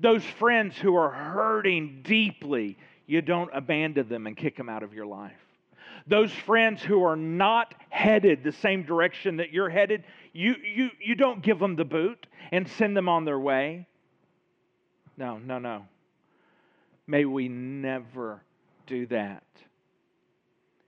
Those 0.00 0.24
friends 0.24 0.76
who 0.76 0.96
are 0.96 1.10
hurting 1.10 2.02
deeply, 2.04 2.78
you 3.06 3.22
don't 3.22 3.50
abandon 3.52 4.08
them 4.08 4.26
and 4.26 4.36
kick 4.36 4.56
them 4.56 4.68
out 4.68 4.82
of 4.82 4.94
your 4.94 5.06
life. 5.06 5.32
Those 6.06 6.32
friends 6.32 6.82
who 6.82 7.02
are 7.04 7.16
not 7.16 7.74
headed 7.88 8.44
the 8.44 8.52
same 8.52 8.82
direction 8.82 9.36
that 9.38 9.52
you're 9.52 9.70
headed, 9.70 10.04
you, 10.32 10.54
you, 10.62 10.90
you 11.00 11.14
don't 11.14 11.42
give 11.42 11.58
them 11.58 11.76
the 11.76 11.84
boot 11.84 12.26
and 12.52 12.68
send 12.68 12.96
them 12.96 13.08
on 13.08 13.24
their 13.24 13.38
way. 13.38 13.86
No, 15.16 15.38
no, 15.38 15.58
no. 15.58 15.86
May 17.06 17.24
we 17.24 17.48
never 17.48 18.42
do 18.86 19.06
that. 19.06 19.44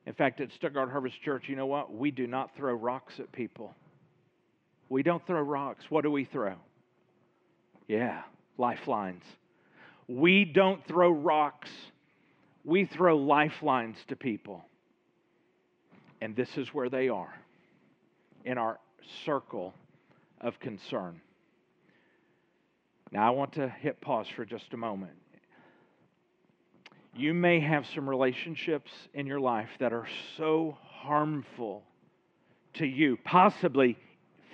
In 0.07 0.15
fact, 0.15 0.41
at 0.41 0.53
Stuttgart 0.53 0.91
Harvest 0.91 1.21
Church, 1.23 1.49
you 1.49 1.57
know 1.57 1.67
what? 1.67 1.93
We 1.93 2.11
do 2.11 2.27
not 2.27 2.55
throw 2.57 2.75
rocks 2.75 3.19
at 3.19 3.31
people. 3.33 3.75
We 4.89 5.03
don't 5.03 5.27
throw 5.27 5.41
rocks. 5.41 5.85
What 5.89 6.03
do 6.03 6.11
we 6.11 6.25
throw? 6.25 6.55
Yeah, 7.89 8.23
lifelines. 8.57 9.25
We 10.09 10.45
don't 10.45 10.87
throw 10.87 11.11
rocks, 11.11 11.71
we 12.65 12.85
throw 12.85 13.17
lifelines 13.17 13.97
to 14.09 14.17
people. 14.17 14.65
And 16.21 16.37
this 16.37 16.57
is 16.57 16.73
where 16.73 16.89
they 16.89 17.09
are 17.09 17.35
in 18.45 18.57
our 18.59 18.79
circle 19.25 19.75
of 20.41 20.59
concern. 20.61 21.21
Now, 23.11 23.27
I 23.27 23.31
want 23.31 23.53
to 23.55 23.69
hit 23.69 24.01
pause 24.01 24.27
for 24.35 24.45
just 24.45 24.73
a 24.73 24.77
moment. 24.77 25.13
You 27.17 27.33
may 27.33 27.61
have 27.61 27.87
some 27.95 28.09
relationships 28.09 28.93
in 29.15 29.27
your 29.27 29.41
life 29.41 29.71
that 29.81 29.95
are 29.95 30.07
so 30.37 30.77
harmful 30.83 31.83
to 32.75 32.85
you, 32.85 33.17
possibly 33.25 33.97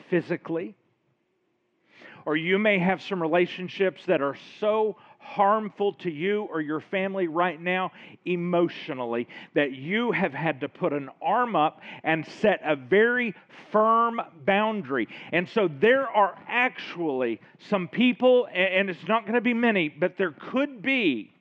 physically, 0.09 0.77
or 2.25 2.37
you 2.37 2.61
may 2.61 2.79
have 2.79 3.03
some 3.03 3.21
relationships 3.21 4.03
that 4.07 4.23
are 4.23 4.37
so 4.61 4.97
harmful 5.19 5.95
to 5.95 6.11
you 6.11 6.43
or 6.53 6.61
your 6.61 6.79
family 6.79 7.27
right 7.27 7.61
now 7.61 7.91
emotionally 8.27 9.27
that 9.55 9.73
you 9.73 10.13
have 10.13 10.33
had 10.33 10.61
to 10.61 10.69
put 10.69 10.93
an 10.93 11.09
arm 11.21 11.57
up 11.57 11.81
and 12.05 12.25
set 12.41 12.61
a 12.65 12.77
very 12.77 13.35
firm 13.73 14.21
boundary. 14.45 15.09
And 15.33 15.49
so 15.49 15.69
there 15.69 16.07
are 16.07 16.39
actually 16.47 17.41
some 17.71 17.89
people, 17.89 18.47
and 18.55 18.89
it's 18.89 19.09
not 19.09 19.23
going 19.23 19.35
to 19.35 19.41
be 19.41 19.55
many, 19.55 19.89
but 19.89 20.17
there 20.17 20.35
could 20.39 20.81
be 20.81 21.32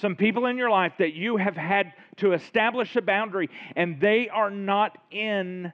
some 0.00 0.16
people 0.16 0.46
in 0.46 0.56
your 0.56 0.70
life 0.70 0.92
that 0.98 1.14
you 1.14 1.36
have 1.36 1.56
had 1.56 1.92
to 2.16 2.32
establish 2.32 2.94
a 2.96 3.02
boundary 3.02 3.48
and 3.74 4.00
they 4.00 4.28
are 4.28 4.50
not 4.50 4.98
in 5.10 5.72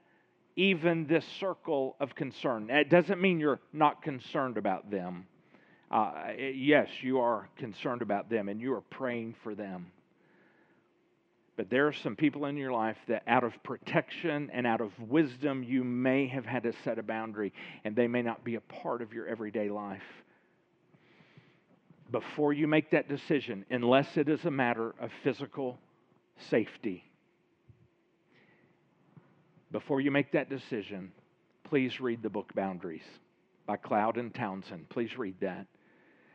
even 0.56 1.06
this 1.06 1.24
circle 1.40 1.96
of 1.98 2.14
concern. 2.14 2.68
It 2.70 2.90
doesn't 2.90 3.20
mean 3.20 3.40
you're 3.40 3.60
not 3.72 4.02
concerned 4.02 4.56
about 4.56 4.90
them. 4.90 5.26
Uh, 5.90 6.32
yes, 6.54 6.88
you 7.00 7.20
are 7.20 7.48
concerned 7.56 8.02
about 8.02 8.30
them 8.30 8.48
and 8.48 8.60
you 8.60 8.74
are 8.74 8.80
praying 8.82 9.34
for 9.42 9.54
them. 9.54 9.92
But 11.56 11.68
there 11.68 11.86
are 11.86 11.92
some 11.92 12.16
people 12.16 12.46
in 12.46 12.56
your 12.56 12.72
life 12.72 12.96
that, 13.08 13.24
out 13.26 13.44
of 13.44 13.52
protection 13.62 14.50
and 14.52 14.66
out 14.66 14.80
of 14.80 14.90
wisdom, 14.98 15.62
you 15.62 15.84
may 15.84 16.26
have 16.28 16.46
had 16.46 16.62
to 16.62 16.72
set 16.82 16.98
a 16.98 17.02
boundary, 17.02 17.52
and 17.84 17.94
they 17.94 18.08
may 18.08 18.22
not 18.22 18.42
be 18.42 18.54
a 18.54 18.60
part 18.62 19.02
of 19.02 19.12
your 19.12 19.26
everyday 19.26 19.68
life. 19.68 20.02
Before 22.12 22.52
you 22.52 22.68
make 22.68 22.90
that 22.90 23.08
decision, 23.08 23.64
unless 23.70 24.18
it 24.18 24.28
is 24.28 24.44
a 24.44 24.50
matter 24.50 24.94
of 25.00 25.10
physical 25.24 25.78
safety, 26.50 27.04
before 29.72 30.02
you 30.02 30.10
make 30.10 30.32
that 30.32 30.50
decision, 30.50 31.10
please 31.64 32.00
read 32.00 32.22
the 32.22 32.28
book 32.28 32.54
Boundaries 32.54 33.02
by 33.66 33.76
Cloud 33.76 34.18
and 34.18 34.34
Townsend. 34.34 34.90
Please 34.90 35.16
read 35.16 35.36
that. 35.40 35.66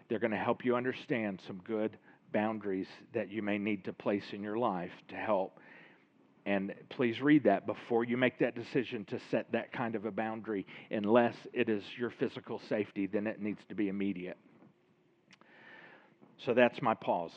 They're 0.09 0.17
going 0.17 0.31
to 0.31 0.37
help 0.37 0.65
you 0.65 0.75
understand 0.75 1.43
some 1.45 1.61
good 1.63 1.95
boundaries 2.33 2.87
that 3.13 3.29
you 3.29 3.43
may 3.43 3.59
need 3.59 3.85
to 3.85 3.93
place 3.93 4.23
in 4.33 4.41
your 4.41 4.57
life 4.57 4.91
to 5.09 5.15
help. 5.15 5.59
And 6.47 6.73
please 6.89 7.21
read 7.21 7.43
that 7.43 7.67
before 7.67 8.03
you 8.03 8.17
make 8.17 8.39
that 8.39 8.55
decision 8.55 9.05
to 9.05 9.19
set 9.29 9.51
that 9.51 9.71
kind 9.71 9.93
of 9.93 10.05
a 10.05 10.11
boundary, 10.11 10.65
unless 10.89 11.35
it 11.53 11.69
is 11.69 11.83
your 11.99 12.09
physical 12.09 12.59
safety, 12.67 13.05
then 13.05 13.27
it 13.27 13.39
needs 13.39 13.59
to 13.69 13.75
be 13.75 13.89
immediate. 13.89 14.37
So 16.45 16.53
that's 16.53 16.81
my 16.81 16.93
pause. 16.93 17.31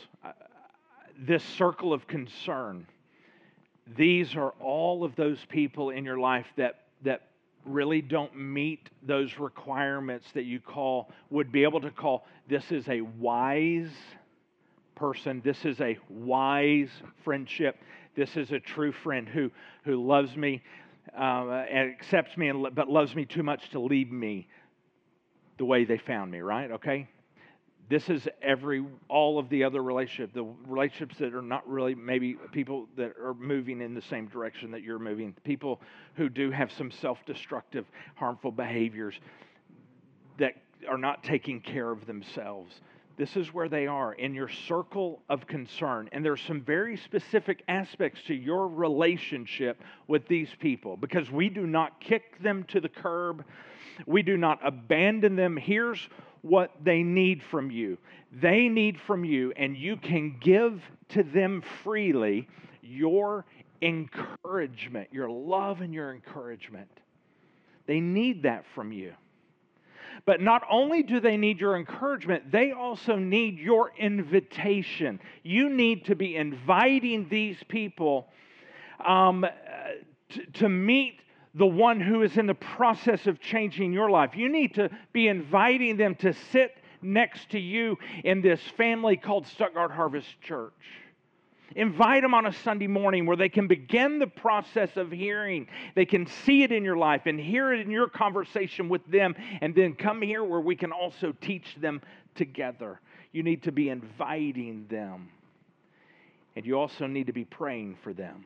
This 1.18 1.42
circle 1.42 1.92
of 1.92 2.06
concern, 2.06 2.86
these 3.96 4.36
are 4.36 4.54
all 4.60 5.04
of 5.04 5.16
those 5.16 5.38
people 5.48 5.90
in 5.90 6.04
your 6.04 6.18
life 6.18 6.46
that, 6.56 6.84
that 7.02 7.22
really 7.64 8.00
don't 8.00 8.34
meet 8.36 8.88
those 9.02 9.38
requirements 9.38 10.26
that 10.32 10.44
you 10.44 10.60
call, 10.60 11.10
would 11.30 11.52
be 11.52 11.62
able 11.62 11.80
to 11.80 11.90
call, 11.90 12.26
this 12.48 12.72
is 12.72 12.88
a 12.88 13.00
wise 13.00 13.90
person. 15.00 15.40
This 15.44 15.64
is 15.64 15.80
a 15.80 15.98
wise 16.08 16.90
friendship. 17.24 17.78
This 18.14 18.36
is 18.36 18.52
a 18.52 18.60
true 18.60 18.92
friend 18.92 19.28
who, 19.28 19.50
who 19.84 20.06
loves 20.06 20.36
me 20.36 20.62
uh, 21.18 21.64
and 21.70 21.90
accepts 21.90 22.36
me, 22.36 22.48
and, 22.48 22.74
but 22.74 22.88
loves 22.88 23.14
me 23.14 23.24
too 23.24 23.42
much 23.42 23.70
to 23.70 23.80
leave 23.80 24.12
me 24.12 24.46
the 25.58 25.64
way 25.64 25.84
they 25.84 25.98
found 25.98 26.30
me, 26.30 26.40
right? 26.40 26.70
Okay? 26.70 27.08
This 27.90 28.08
is 28.08 28.28
every 28.40 28.86
all 29.08 29.40
of 29.40 29.48
the 29.48 29.64
other 29.64 29.82
relationships, 29.82 30.32
the 30.32 30.46
relationships 30.68 31.18
that 31.18 31.34
are 31.34 31.42
not 31.42 31.68
really 31.68 31.96
maybe 31.96 32.36
people 32.52 32.86
that 32.96 33.14
are 33.20 33.34
moving 33.34 33.80
in 33.80 33.94
the 33.94 34.02
same 34.02 34.28
direction 34.28 34.70
that 34.70 34.82
you're 34.82 35.00
moving, 35.00 35.34
people 35.42 35.80
who 36.14 36.28
do 36.28 36.52
have 36.52 36.70
some 36.70 36.92
self-destructive, 36.92 37.84
harmful 38.14 38.52
behaviors 38.52 39.18
that 40.38 40.54
are 40.88 40.98
not 40.98 41.24
taking 41.24 41.60
care 41.60 41.90
of 41.90 42.06
themselves. 42.06 42.80
This 43.16 43.36
is 43.36 43.52
where 43.52 43.68
they 43.68 43.88
are 43.88 44.12
in 44.12 44.34
your 44.34 44.48
circle 44.48 45.20
of 45.28 45.48
concern. 45.48 46.08
And 46.12 46.24
there's 46.24 46.40
some 46.42 46.60
very 46.60 46.96
specific 46.96 47.64
aspects 47.66 48.22
to 48.28 48.34
your 48.34 48.68
relationship 48.68 49.82
with 50.06 50.28
these 50.28 50.48
people 50.60 50.96
because 50.96 51.28
we 51.28 51.48
do 51.48 51.66
not 51.66 52.00
kick 52.00 52.40
them 52.40 52.64
to 52.68 52.80
the 52.80 52.88
curb. 52.88 53.44
We 54.06 54.22
do 54.22 54.36
not 54.36 54.60
abandon 54.64 55.34
them. 55.34 55.56
Here's 55.56 56.08
what 56.42 56.72
they 56.82 57.02
need 57.02 57.42
from 57.42 57.70
you 57.70 57.98
they 58.32 58.68
need 58.68 59.00
from 59.00 59.24
you, 59.24 59.52
and 59.56 59.76
you 59.76 59.96
can 59.96 60.36
give 60.40 60.80
to 61.10 61.22
them 61.22 61.62
freely 61.82 62.48
your 62.82 63.44
encouragement, 63.82 65.08
your 65.12 65.28
love 65.28 65.80
and 65.80 65.92
your 65.92 66.12
encouragement. 66.14 66.88
They 67.86 68.00
need 68.00 68.44
that 68.44 68.64
from 68.74 68.92
you. 68.92 69.14
But 70.26 70.40
not 70.40 70.62
only 70.70 71.02
do 71.02 71.18
they 71.18 71.36
need 71.36 71.60
your 71.60 71.76
encouragement, 71.76 72.52
they 72.52 72.72
also 72.72 73.16
need 73.16 73.58
your 73.58 73.92
invitation. 73.98 75.18
You 75.42 75.70
need 75.70 76.04
to 76.04 76.14
be 76.14 76.36
inviting 76.36 77.28
these 77.28 77.56
people 77.68 78.28
um, 79.04 79.46
to, 80.28 80.46
to 80.46 80.68
meet 80.68 81.20
the 81.54 81.66
one 81.66 82.00
who 82.00 82.22
is 82.22 82.36
in 82.36 82.46
the 82.46 82.54
process 82.54 83.26
of 83.26 83.40
changing 83.40 83.92
your 83.92 84.10
life. 84.10 84.36
You 84.36 84.48
need 84.48 84.74
to 84.74 84.90
be 85.12 85.28
inviting 85.28 85.96
them 85.96 86.14
to 86.16 86.32
sit 86.52 86.76
next 87.02 87.50
to 87.50 87.58
you 87.58 87.98
in 88.24 88.40
this 88.42 88.60
family 88.76 89.16
called 89.16 89.46
Stuttgart 89.46 89.90
Harvest 89.90 90.28
Church. 90.42 90.72
Invite 91.76 92.22
them 92.22 92.34
on 92.34 92.46
a 92.46 92.52
Sunday 92.52 92.88
morning 92.88 93.26
where 93.26 93.36
they 93.36 93.48
can 93.48 93.68
begin 93.68 94.18
the 94.18 94.26
process 94.26 94.96
of 94.96 95.12
hearing. 95.12 95.68
They 95.94 96.04
can 96.04 96.26
see 96.26 96.64
it 96.64 96.72
in 96.72 96.82
your 96.82 96.96
life 96.96 97.22
and 97.26 97.38
hear 97.38 97.72
it 97.72 97.80
in 97.80 97.90
your 97.90 98.08
conversation 98.08 98.88
with 98.88 99.06
them, 99.06 99.36
and 99.60 99.74
then 99.74 99.94
come 99.94 100.20
here 100.20 100.42
where 100.42 100.60
we 100.60 100.74
can 100.74 100.90
also 100.90 101.32
teach 101.40 101.76
them 101.80 102.00
together. 102.34 103.00
You 103.32 103.44
need 103.44 103.62
to 103.64 103.72
be 103.72 103.88
inviting 103.88 104.86
them, 104.88 105.28
and 106.56 106.66
you 106.66 106.76
also 106.76 107.06
need 107.06 107.28
to 107.28 107.32
be 107.32 107.44
praying 107.44 107.98
for 108.02 108.12
them. 108.12 108.44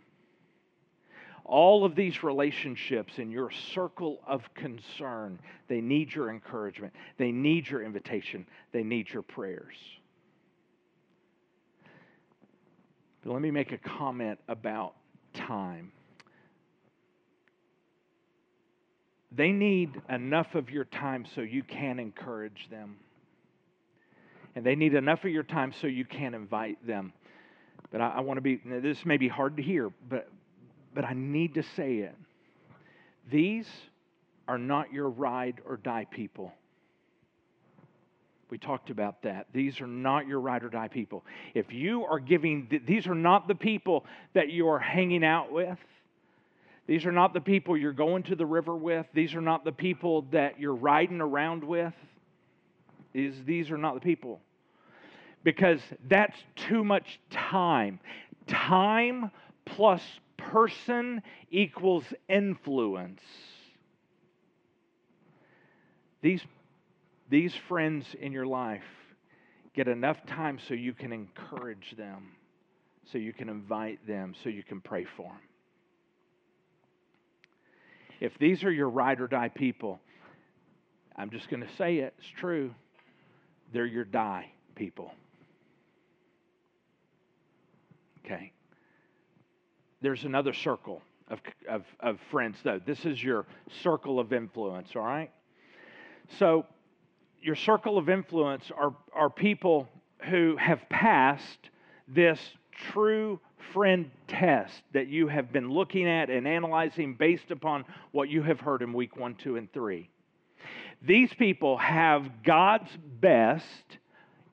All 1.45 1.85
of 1.85 1.95
these 1.95 2.23
relationships 2.23 3.19
in 3.19 3.31
your 3.31 3.51
circle 3.51 4.21
of 4.27 4.43
concern, 4.55 5.39
they 5.69 5.81
need 5.81 6.15
your 6.15 6.31
encouragement, 6.31 6.95
they 7.19 7.33
need 7.33 7.69
your 7.69 7.83
invitation, 7.83 8.47
they 8.73 8.83
need 8.83 9.11
your 9.11 9.23
prayers. 9.23 9.77
But 13.23 13.33
let 13.33 13.43
me 13.43 13.51
make 13.51 13.73
a 13.73 13.79
comment 13.79 14.39
about 14.49 14.95
time. 15.35 15.93
They 19.33 19.51
need 19.51 20.01
enough 20.09 20.55
of 20.55 20.71
your 20.71 20.85
time 20.85 21.27
so 21.35 21.41
you 21.41 21.63
can 21.63 21.99
encourage 21.99 22.69
them. 22.71 22.97
And 24.55 24.65
they 24.65 24.77
need 24.77 24.95
enough 24.95 25.25
of 25.25 25.31
your 25.31 25.43
time 25.43 25.73
so 25.81 25.89
you 25.89 26.05
can 26.05 26.35
invite 26.35 26.87
them. 26.87 27.13
But 27.91 28.01
I, 28.01 28.09
I 28.11 28.21
want 28.21 28.37
to 28.39 28.41
be, 28.41 28.61
this 28.65 29.05
may 29.05 29.17
be 29.17 29.29
hard 29.29 29.57
to 29.57 29.63
hear, 29.63 29.91
but, 30.09 30.29
but 30.95 31.05
I 31.05 31.13
need 31.13 31.55
to 31.55 31.63
say 31.77 31.99
it. 31.99 32.15
These 33.31 33.69
are 34.47 34.59
not 34.59 34.93
your 34.93 35.09
ride 35.09 35.61
or 35.67 35.77
die 35.77 36.07
people. 36.11 36.53
We 38.51 38.59
talked 38.59 38.91
about 38.91 39.23
that. 39.23 39.47
These 39.53 39.81
are 39.81 39.87
not 39.87 40.29
your 40.29 40.39
ride 40.39 40.63
or 40.63 40.69
die 40.69 40.89
people. 40.89 41.25
If 41.55 41.73
you 41.73 42.05
are 42.05 42.21
giving, 42.21 42.69
these 42.87 43.07
are 43.07 43.15
not 43.15 43.49
the 43.49 43.55
people 43.55 44.05
that 44.35 44.51
you 44.51 44.69
are 44.69 44.79
hanging 44.79 45.25
out 45.25 45.51
with. 45.51 45.79
These 46.87 47.07
are 47.07 47.13
not 47.13 47.33
the 47.33 47.41
people 47.41 47.77
you're 47.77 47.93
going 47.93 48.23
to 48.25 48.37
the 48.37 48.45
river 48.45 48.77
with. 48.77 49.07
These 49.15 49.35
are 49.35 49.41
not 49.41 49.65
the 49.65 49.73
people 49.73 50.27
that 50.33 50.61
you're 50.61 50.75
riding 50.75 51.21
around 51.21 51.65
with. 51.65 51.95
These, 53.15 53.35
these 53.47 53.71
are 53.71 53.79
not 53.79 53.95
the 53.95 54.01
people. 54.01 54.41
Because 55.43 55.81
that's 56.09 56.37
too 56.55 56.85
much 56.85 57.19
time. 57.31 57.99
Time 58.47 59.31
plus 59.65 60.03
person 60.51 61.23
equals 61.51 62.05
influence. 62.29 63.21
These 66.23 66.43
these 67.29 67.55
friends 67.69 68.07
in 68.21 68.33
your 68.33 68.47
life 68.47 68.83
get 69.75 69.89
enough 69.89 70.25
time 70.27 70.59
so 70.69 70.75
you 70.75 70.93
can 70.93 71.13
encourage 71.13 71.95
them, 71.97 72.29
so 73.11 73.19
you 73.19 73.33
can 73.33 73.49
invite 73.49 74.07
them, 74.07 74.35
so 74.43 74.49
you 74.49 74.63
can 74.63 74.81
pray 74.81 75.05
for 75.17 75.29
them. 75.29 75.41
If 78.21 78.39
these 78.39 78.63
are 78.63 78.71
your 78.71 78.89
ride 78.89 79.21
or 79.21 79.27
die 79.27 79.49
people, 79.49 80.01
I'm 81.17 81.31
just 81.31 81.51
going 81.51 81.63
to 81.63 81.75
say 81.77 81.99
it, 81.99 82.15
it's 82.19 82.29
true. 82.29 82.75
They're 83.73 83.87
your 83.87 84.05
die 84.05 84.53
people. 84.77 85.13
Okay. 88.25 88.53
There's 90.05 90.25
another 90.25 90.53
circle 90.53 91.01
of, 91.29 91.41
of, 91.67 91.83
of 92.01 92.19
friends, 92.31 92.59
though. 92.63 92.79
This 92.85 93.07
is 93.07 93.25
your 93.25 93.47
circle 93.83 94.21
of 94.21 94.35
influence, 94.35 94.91
all 94.95 95.01
right? 95.01 95.31
So 96.39 96.67
your 97.41 97.55
circle 97.55 97.97
of 97.97 98.11
influence 98.11 98.71
are, 98.77 98.95
are 99.15 99.31
people 99.31 99.89
who 100.27 100.57
have 100.59 100.87
passed 100.91 101.71
this 102.07 102.39
true 102.93 103.41
friend 103.73 104.11
test 104.29 104.83
that 104.93 105.09
you 105.09 105.27
have 105.27 105.55
been 105.55 105.71
looking 105.71 106.07
at 106.07 106.29
and 106.29 106.47
analyzing 106.47 107.15
based 107.15 107.51
upon 107.51 107.87
what 108.13 108.29
you 108.29 108.43
have 108.43 108.61
heard 108.61 108.83
in 108.83 108.93
week 108.93 109.17
one, 109.17 109.35
two, 109.37 109.57
and 109.57 109.73
three. 109.73 110.11
These 111.01 111.33
people 111.33 111.79
have 111.79 112.43
God's 112.43 112.91
best 113.23 113.99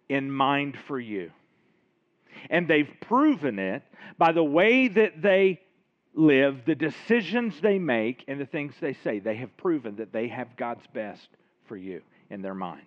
in 0.07 0.31
mind 0.31 0.77
for 0.87 0.97
you. 0.97 1.31
And 2.49 2.67
they've 2.67 2.91
proven 3.01 3.59
it 3.59 3.83
by 4.17 4.31
the 4.31 4.43
way 4.43 4.87
that 4.87 5.21
they 5.21 5.61
live, 6.13 6.65
the 6.65 6.75
decisions 6.75 7.53
they 7.61 7.79
make, 7.79 8.25
and 8.27 8.39
the 8.39 8.45
things 8.45 8.73
they 8.81 8.93
say. 8.93 9.19
They 9.19 9.35
have 9.37 9.55
proven 9.57 9.95
that 9.97 10.11
they 10.11 10.27
have 10.27 10.55
God's 10.57 10.85
best 10.93 11.27
for 11.67 11.77
you 11.77 12.01
in 12.29 12.41
their 12.41 12.55
mind. 12.55 12.85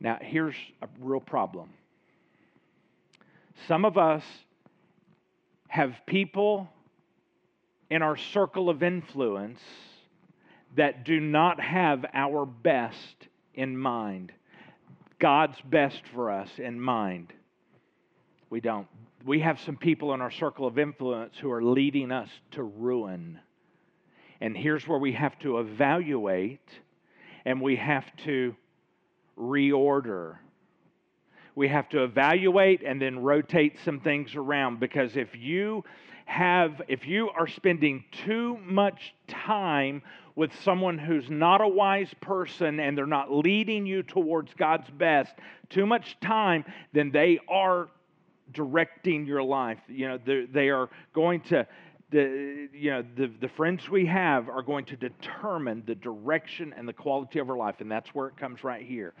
Now, 0.00 0.18
here's 0.20 0.56
a 0.82 0.88
real 1.00 1.20
problem. 1.20 1.70
Some 3.66 3.84
of 3.84 3.98
us 3.98 4.22
have 5.68 5.94
people 6.06 6.68
in 7.90 8.02
our 8.02 8.16
circle 8.16 8.70
of 8.70 8.82
influence 8.82 9.60
that 10.76 11.04
do 11.04 11.18
not 11.18 11.60
have 11.60 12.04
our 12.12 12.46
best 12.46 13.28
in 13.54 13.76
mind, 13.76 14.32
God's 15.18 15.60
best 15.62 16.02
for 16.14 16.30
us 16.30 16.48
in 16.58 16.80
mind. 16.80 17.32
We 18.50 18.60
don't. 18.60 18.86
we 19.24 19.40
have 19.40 19.60
some 19.60 19.76
people 19.76 20.14
in 20.14 20.20
our 20.20 20.30
circle 20.30 20.66
of 20.66 20.78
influence 20.78 21.34
who 21.40 21.50
are 21.50 21.62
leading 21.62 22.12
us 22.12 22.28
to 22.52 22.62
ruin. 22.62 23.40
And 24.40 24.56
here's 24.56 24.86
where 24.86 24.98
we 24.98 25.12
have 25.12 25.38
to 25.40 25.58
evaluate 25.58 26.66
and 27.44 27.60
we 27.60 27.76
have 27.76 28.04
to 28.24 28.54
reorder. 29.36 30.36
We 31.54 31.68
have 31.68 31.88
to 31.90 32.04
evaluate 32.04 32.82
and 32.84 33.02
then 33.02 33.18
rotate 33.18 33.78
some 33.84 34.00
things 34.00 34.36
around 34.36 34.78
because 34.78 35.16
if 35.16 35.34
you 35.34 35.84
have, 36.24 36.80
if 36.88 37.06
you 37.06 37.30
are 37.30 37.48
spending 37.48 38.04
too 38.24 38.58
much 38.62 39.14
time 39.26 40.02
with 40.38 40.52
someone 40.62 40.96
who's 40.96 41.28
not 41.28 41.60
a 41.60 41.66
wise 41.66 42.14
person 42.20 42.78
and 42.78 42.96
they're 42.96 43.06
not 43.06 43.32
leading 43.32 43.84
you 43.84 44.04
towards 44.04 44.54
God's 44.54 44.88
best, 44.90 45.34
too 45.68 45.84
much 45.84 46.16
time, 46.20 46.64
then 46.92 47.10
they 47.10 47.40
are 47.48 47.88
directing 48.52 49.26
your 49.26 49.42
life. 49.42 49.80
You 49.88 50.10
know, 50.10 50.46
they 50.52 50.68
are 50.68 50.90
going 51.12 51.40
to 51.48 51.66
the 52.10 52.68
you 52.72 52.90
know 52.92 53.04
the, 53.16 53.26
the 53.40 53.48
friends 53.48 53.88
we 53.90 54.06
have 54.06 54.48
are 54.48 54.62
going 54.62 54.84
to 54.84 54.96
determine 54.96 55.82
the 55.86 55.96
direction 55.96 56.72
and 56.76 56.88
the 56.88 56.92
quality 56.92 57.40
of 57.40 57.50
our 57.50 57.56
life 57.56 57.80
and 57.80 57.90
that's 57.90 58.14
where 58.14 58.28
it 58.28 58.36
comes 58.38 58.64
right 58.64 58.80
here 58.80 59.12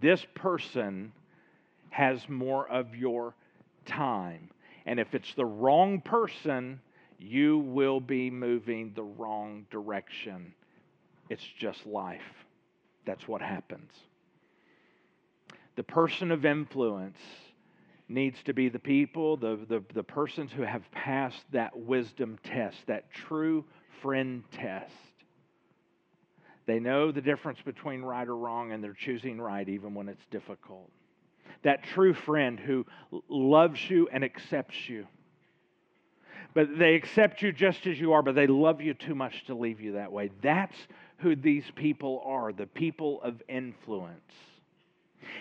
this 0.00 0.24
person 0.34 1.12
has 1.90 2.26
more 2.30 2.66
of 2.70 2.96
your 2.96 3.34
time 3.84 4.48
and 4.86 4.98
if 4.98 5.14
it's 5.14 5.34
the 5.34 5.44
wrong 5.44 6.00
person 6.00 6.80
you 7.20 7.58
will 7.58 8.00
be 8.00 8.30
moving 8.30 8.92
the 8.94 9.02
wrong 9.02 9.66
direction 9.70 10.54
it's 11.28 11.46
just 11.58 11.86
life 11.86 12.20
that's 13.04 13.28
what 13.28 13.40
happens 13.40 13.92
the 15.76 15.82
person 15.82 16.30
of 16.30 16.44
influence 16.44 17.18
needs 18.10 18.42
to 18.42 18.52
be 18.52 18.68
the 18.68 18.78
people, 18.78 19.36
the, 19.36 19.58
the, 19.68 19.82
the 19.94 20.02
persons 20.02 20.50
who 20.52 20.62
have 20.62 20.82
passed 20.90 21.44
that 21.52 21.76
wisdom 21.78 22.38
test, 22.42 22.76
that 22.86 23.10
true 23.12 23.64
friend 24.02 24.42
test. 24.50 24.92
They 26.66 26.80
know 26.80 27.12
the 27.12 27.20
difference 27.20 27.60
between 27.64 28.02
right 28.02 28.28
or 28.28 28.36
wrong, 28.36 28.72
and 28.72 28.82
they're 28.82 28.92
choosing 28.92 29.40
right 29.40 29.68
even 29.68 29.94
when 29.94 30.08
it's 30.08 30.24
difficult. 30.30 30.90
That 31.62 31.84
true 31.84 32.14
friend 32.14 32.58
who 32.58 32.84
loves 33.28 33.88
you 33.88 34.08
and 34.12 34.24
accepts 34.24 34.88
you. 34.88 35.06
But 36.54 36.78
they 36.78 36.94
accept 36.94 37.42
you 37.42 37.52
just 37.52 37.86
as 37.86 38.00
you 38.00 38.12
are, 38.12 38.22
but 38.22 38.34
they 38.34 38.46
love 38.46 38.80
you 38.80 38.94
too 38.94 39.14
much 39.14 39.44
to 39.46 39.54
leave 39.54 39.80
you 39.80 39.92
that 39.92 40.10
way. 40.10 40.30
That's 40.42 40.76
who 41.18 41.36
these 41.36 41.64
people 41.74 42.22
are 42.24 42.52
the 42.52 42.66
people 42.66 43.22
of 43.22 43.42
influence. 43.48 44.32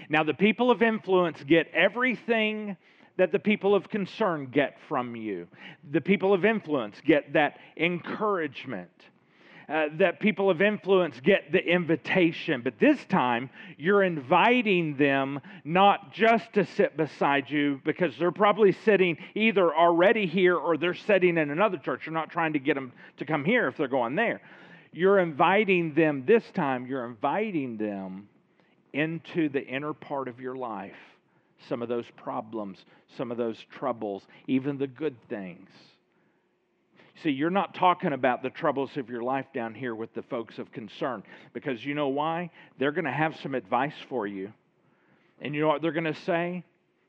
Now, 0.09 0.23
the 0.23 0.33
people 0.33 0.71
of 0.71 0.81
influence 0.81 1.43
get 1.43 1.71
everything 1.73 2.77
that 3.17 3.31
the 3.31 3.39
people 3.39 3.75
of 3.75 3.89
concern 3.89 4.47
get 4.51 4.77
from 4.87 5.15
you. 5.15 5.47
The 5.91 6.01
people 6.01 6.33
of 6.33 6.45
influence 6.45 7.01
get 7.05 7.33
that 7.33 7.59
encouragement. 7.75 8.91
Uh, 9.69 9.85
that 9.99 10.19
people 10.19 10.49
of 10.49 10.63
influence 10.63 11.19
get 11.19 11.51
the 11.51 11.63
invitation. 11.63 12.61
But 12.63 12.79
this 12.79 12.97
time, 13.05 13.51
you're 13.77 14.01
inviting 14.01 14.97
them 14.97 15.39
not 15.63 16.11
just 16.11 16.51
to 16.53 16.65
sit 16.65 16.97
beside 16.97 17.51
you 17.51 17.79
because 17.85 18.17
they're 18.17 18.31
probably 18.31 18.71
sitting 18.71 19.17
either 19.35 19.71
already 19.71 20.25
here 20.25 20.55
or 20.55 20.75
they're 20.75 20.95
sitting 20.95 21.37
in 21.37 21.51
another 21.51 21.77
church. 21.77 22.07
You're 22.07 22.13
not 22.13 22.31
trying 22.31 22.53
to 22.53 22.59
get 22.59 22.73
them 22.73 22.93
to 23.17 23.25
come 23.25 23.45
here 23.45 23.67
if 23.67 23.77
they're 23.77 23.87
going 23.87 24.15
there. 24.15 24.41
You're 24.91 25.19
inviting 25.19 25.93
them 25.93 26.23
this 26.25 26.43
time, 26.55 26.87
you're 26.87 27.05
inviting 27.05 27.77
them 27.77 28.27
into 28.93 29.49
the 29.49 29.63
inner 29.63 29.93
part 29.93 30.27
of 30.27 30.39
your 30.39 30.55
life 30.55 30.97
some 31.67 31.81
of 31.81 31.89
those 31.89 32.05
problems, 32.15 32.85
some 33.17 33.31
of 33.31 33.37
those 33.37 33.65
troubles, 33.69 34.25
even 34.47 34.77
the 34.77 34.87
good 34.87 35.15
things. 35.27 35.69
See, 37.23 37.31
you're 37.31 37.49
not 37.49 37.73
talking 37.73 38.13
about 38.13 38.43
the 38.43 38.49
troubles 38.49 38.95
of 38.95 39.09
your 39.09 39.21
life 39.21 39.47
down 39.53 39.73
here 39.73 39.93
with 39.93 40.13
the 40.13 40.21
folks 40.23 40.57
of 40.57 40.71
concern 40.71 41.23
because 41.53 41.83
you 41.83 41.93
know 41.93 42.07
why? 42.07 42.49
They're 42.77 42.91
going 42.93 43.05
to 43.05 43.11
have 43.11 43.35
some 43.41 43.55
advice 43.55 43.93
for 44.07 44.25
you. 44.25 44.53
And 45.41 45.53
you 45.53 45.61
know 45.61 45.67
what 45.67 45.81
they're 45.81 45.91
going 45.91 46.05
to 46.05 46.19
say? 46.21 46.63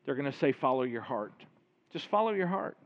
They're 0.05 0.17
going 0.17 0.31
to 0.31 0.39
say, 0.39 0.53
follow 0.53 0.83
your 0.83 1.03
heart. 1.03 1.35
Just 1.93 2.09
follow 2.09 2.31
your 2.33 2.47
heart. 2.47 2.77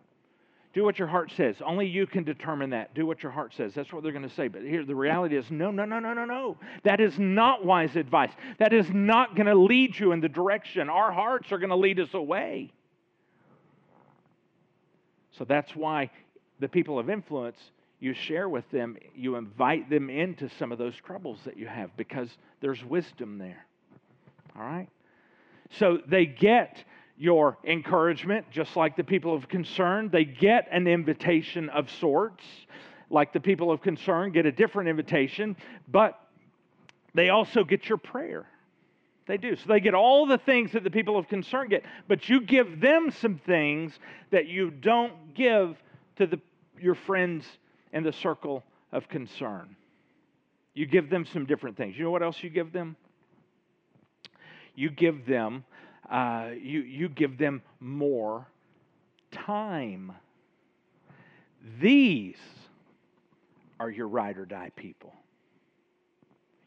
Do 0.75 0.83
what 0.83 0.99
your 0.99 1.09
heart 1.09 1.31
says. 1.37 1.57
Only 1.65 1.87
you 1.87 2.07
can 2.07 2.25
determine 2.25 2.71
that. 2.71 2.95
Do 2.95 3.07
what 3.07 3.23
your 3.23 3.31
heart 3.31 3.55
says. 3.57 3.73
That's 3.75 3.93
what 3.93 4.03
they're 4.03 4.13
going 4.13 4.29
to 4.29 4.35
say. 4.35 4.49
But 4.49 4.63
here, 4.63 4.85
the 4.85 4.95
reality 4.95 5.37
is 5.37 5.49
no, 5.51 5.71
no, 5.71 5.85
no, 5.85 6.01
no, 6.01 6.13
no, 6.15 6.25
no. 6.25 6.59
That 6.83 7.01
is 7.01 7.17
not 7.19 7.65
wise 7.65 7.95
advice. 7.95 8.33
That 8.59 8.73
is 8.73 8.91
not 8.91 9.37
going 9.37 9.47
to 9.47 9.55
lead 9.55 9.99
you 9.99 10.13
in 10.13 10.21
the 10.21 10.29
direction. 10.29 10.91
Our 10.91 11.13
hearts 11.13 11.53
are 11.53 11.59
going 11.59 11.71
to 11.71 11.77
lead 11.77 12.01
us 12.01 12.13
away. 12.13 12.73
So 15.39 15.45
that's 15.45 15.75
why 15.77 16.11
the 16.61 16.69
people 16.69 16.99
of 16.99 17.11
influence, 17.11 17.59
you 18.01 18.15
share 18.15 18.49
with 18.49 18.69
them, 18.71 18.97
you 19.15 19.37
invite 19.37 19.89
them 19.89 20.11
into 20.11 20.49
some 20.59 20.73
of 20.73 20.79
those 20.79 20.95
troubles 20.95 21.39
that 21.45 21.57
you 21.57 21.67
have 21.67 21.97
because 21.97 22.29
there's 22.61 22.85
wisdom 22.85 23.39
there. 23.39 23.67
All 24.57 24.63
right? 24.63 24.89
So 25.71 25.99
they 26.07 26.27
get 26.27 26.85
your 27.17 27.59
encouragement, 27.65 28.51
just 28.51 28.77
like 28.77 28.97
the 28.97 29.05
people 29.05 29.35
of 29.35 29.49
concern. 29.49 30.11
They 30.11 30.25
get 30.25 30.69
an 30.71 30.87
invitation 30.87 31.69
of 31.71 31.91
sorts, 31.91 32.45
like 33.11 33.33
the 33.33 33.41
people 33.41 33.71
of 33.71 33.81
concern 33.81 34.33
get 34.33 34.47
a 34.47 34.53
different 34.53 34.89
invitation, 34.89 35.57
but 35.89 36.21
they 37.15 37.31
also 37.31 37.65
get 37.65 37.89
your 37.89 37.99
prayer. 37.99 38.47
They 39.27 39.39
do. 39.39 39.57
So 39.57 39.63
they 39.69 39.81
get 39.81 39.95
all 39.95 40.27
the 40.27 40.39
things 40.39 40.73
that 40.73 40.85
the 40.85 40.91
people 40.91 41.17
of 41.17 41.29
concern 41.29 41.69
get, 41.69 41.85
but 42.09 42.29
you 42.29 42.43
give 42.43 42.81
them 42.81 43.11
some 43.11 43.39
things 43.39 43.99
that 44.31 44.47
you 44.47 44.71
don't 44.71 45.35
give 45.35 45.77
to 46.17 46.27
the, 46.27 46.41
your 46.81 46.95
friends 46.95 47.45
in 47.93 48.03
the 48.03 48.13
circle 48.13 48.65
of 48.93 49.09
concern. 49.09 49.77
You 50.75 50.87
give 50.87 51.11
them 51.11 51.25
some 51.33 51.47
different 51.47 51.77
things. 51.77 51.97
You 51.97 52.05
know 52.05 52.11
what 52.11 52.23
else 52.23 52.43
you 52.43 52.51
give 52.51 52.73
them? 52.73 52.97
You 54.75 54.91
give 54.91 55.27
them 55.27 55.65
uh, 56.11 56.51
you, 56.61 56.81
you 56.81 57.09
give 57.09 57.39
them 57.39 57.63
more 57.81 58.47
time. 59.33 60.13
These 61.81 62.37
are 63.81 63.91
your 63.91 64.09
ride 64.09 64.37
or 64.37 64.45
die 64.45 64.71
people. 64.77 65.15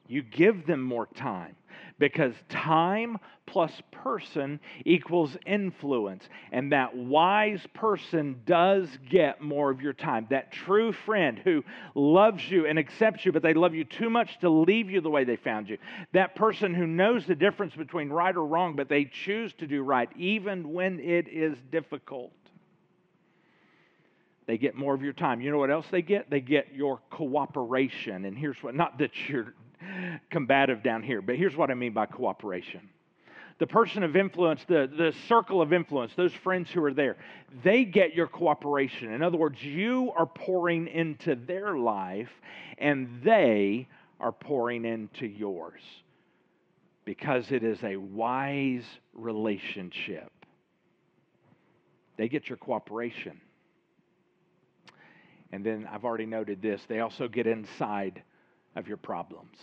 You 0.08 0.22
give 0.22 0.66
them 0.66 0.82
more 0.82 1.08
time 1.08 1.56
because 2.00 2.34
time 2.50 3.18
plus 3.46 3.72
person 3.92 4.60
equals 4.86 5.36
influence. 5.46 6.28
And 6.52 6.72
that 6.72 6.96
wise 6.96 7.66
person 7.74 8.42
does 8.46 8.88
get 9.10 9.42
more 9.42 9.72
of 9.72 9.82
your 9.82 9.94
time. 9.94 10.28
That 10.30 10.52
true 10.52 10.92
friend 10.92 11.40
who 11.40 11.64
loves 11.96 12.50
you 12.50 12.68
and 12.68 12.78
accepts 12.78 13.26
you, 13.26 13.32
but 13.32 13.42
they 13.42 13.54
love 13.54 13.74
you 13.74 13.86
too 13.86 14.10
much 14.10 14.40
to 14.40 14.50
leave 14.50 14.90
you 14.90 15.02
the 15.02 15.10
way 15.10 15.24
they 15.24 15.38
found 15.38 15.70
you. 15.70 15.78
That 16.14 16.36
person 16.36 16.74
who 16.74 16.86
knows 16.86 17.26
the 17.26 17.36
difference 17.36 17.74
between 17.74 18.10
right 18.10 18.36
or 18.36 18.46
wrong, 18.46 18.76
but 18.76 18.90
they 18.90 19.06
choose 19.06 19.54
to 19.54 19.68
do 19.68 19.82
right 19.82 20.10
even 20.18 20.74
when 20.74 21.00
it 21.00 21.28
is 21.30 21.58
difficult. 21.72 22.34
They 24.46 24.58
get 24.58 24.76
more 24.76 24.94
of 24.94 25.02
your 25.02 25.14
time. 25.14 25.42
You 25.42 25.52
know 25.52 25.58
what 25.58 25.72
else 25.72 25.88
they 25.92 26.02
get? 26.02 26.30
They 26.30 26.40
get 26.40 26.74
your 26.74 27.02
cooperation. 27.10 28.24
And 28.24 28.38
here's 28.38 28.62
what, 28.64 28.76
not 28.76 28.98
that 29.00 29.12
you're 29.28 29.54
combative 30.30 30.84
down 30.84 31.04
here. 31.04 31.22
But 31.22 31.36
here's 31.36 31.56
what 31.56 31.72
I 31.72 31.74
mean 31.74 31.94
by 31.94 32.06
cooperation 32.06 32.90
the 33.60 33.68
person 33.68 34.04
of 34.04 34.16
influence, 34.16 34.64
the, 34.68 34.90
the 34.96 35.14
circle 35.28 35.62
of 35.62 35.74
influence, 35.74 36.14
those 36.16 36.34
friends 36.34 36.70
who 36.70 36.84
are 36.84 36.94
there, 36.94 37.18
they 37.64 37.86
get 37.86 38.14
your 38.14 38.28
cooperation. 38.28 39.12
In 39.12 39.24
other 39.24 39.38
words, 39.38 39.64
you 39.64 40.12
are 40.16 40.28
pouring 40.28 40.88
into 40.88 41.36
their 41.36 41.76
life 41.76 42.30
and 42.78 43.20
they 43.24 43.88
are 44.20 44.32
pouring 44.32 44.86
into 44.86 45.26
yours 45.26 45.82
because 47.04 47.52
it 47.52 47.64
is 47.64 47.82
a 47.84 47.98
wise 47.98 48.86
relationship. 49.14 50.32
They 52.18 52.28
get 52.28 52.50
your 52.50 52.58
cooperation. 52.58 53.42
And 55.52 55.66
then 55.66 55.88
I've 55.92 56.04
already 56.04 56.26
noted 56.26 56.62
this 56.62 56.82
they 56.88 57.00
also 57.00 57.28
get 57.28 57.48
inside 57.48 58.22
of 58.78 58.88
your 58.88 58.98
problems 58.98 59.58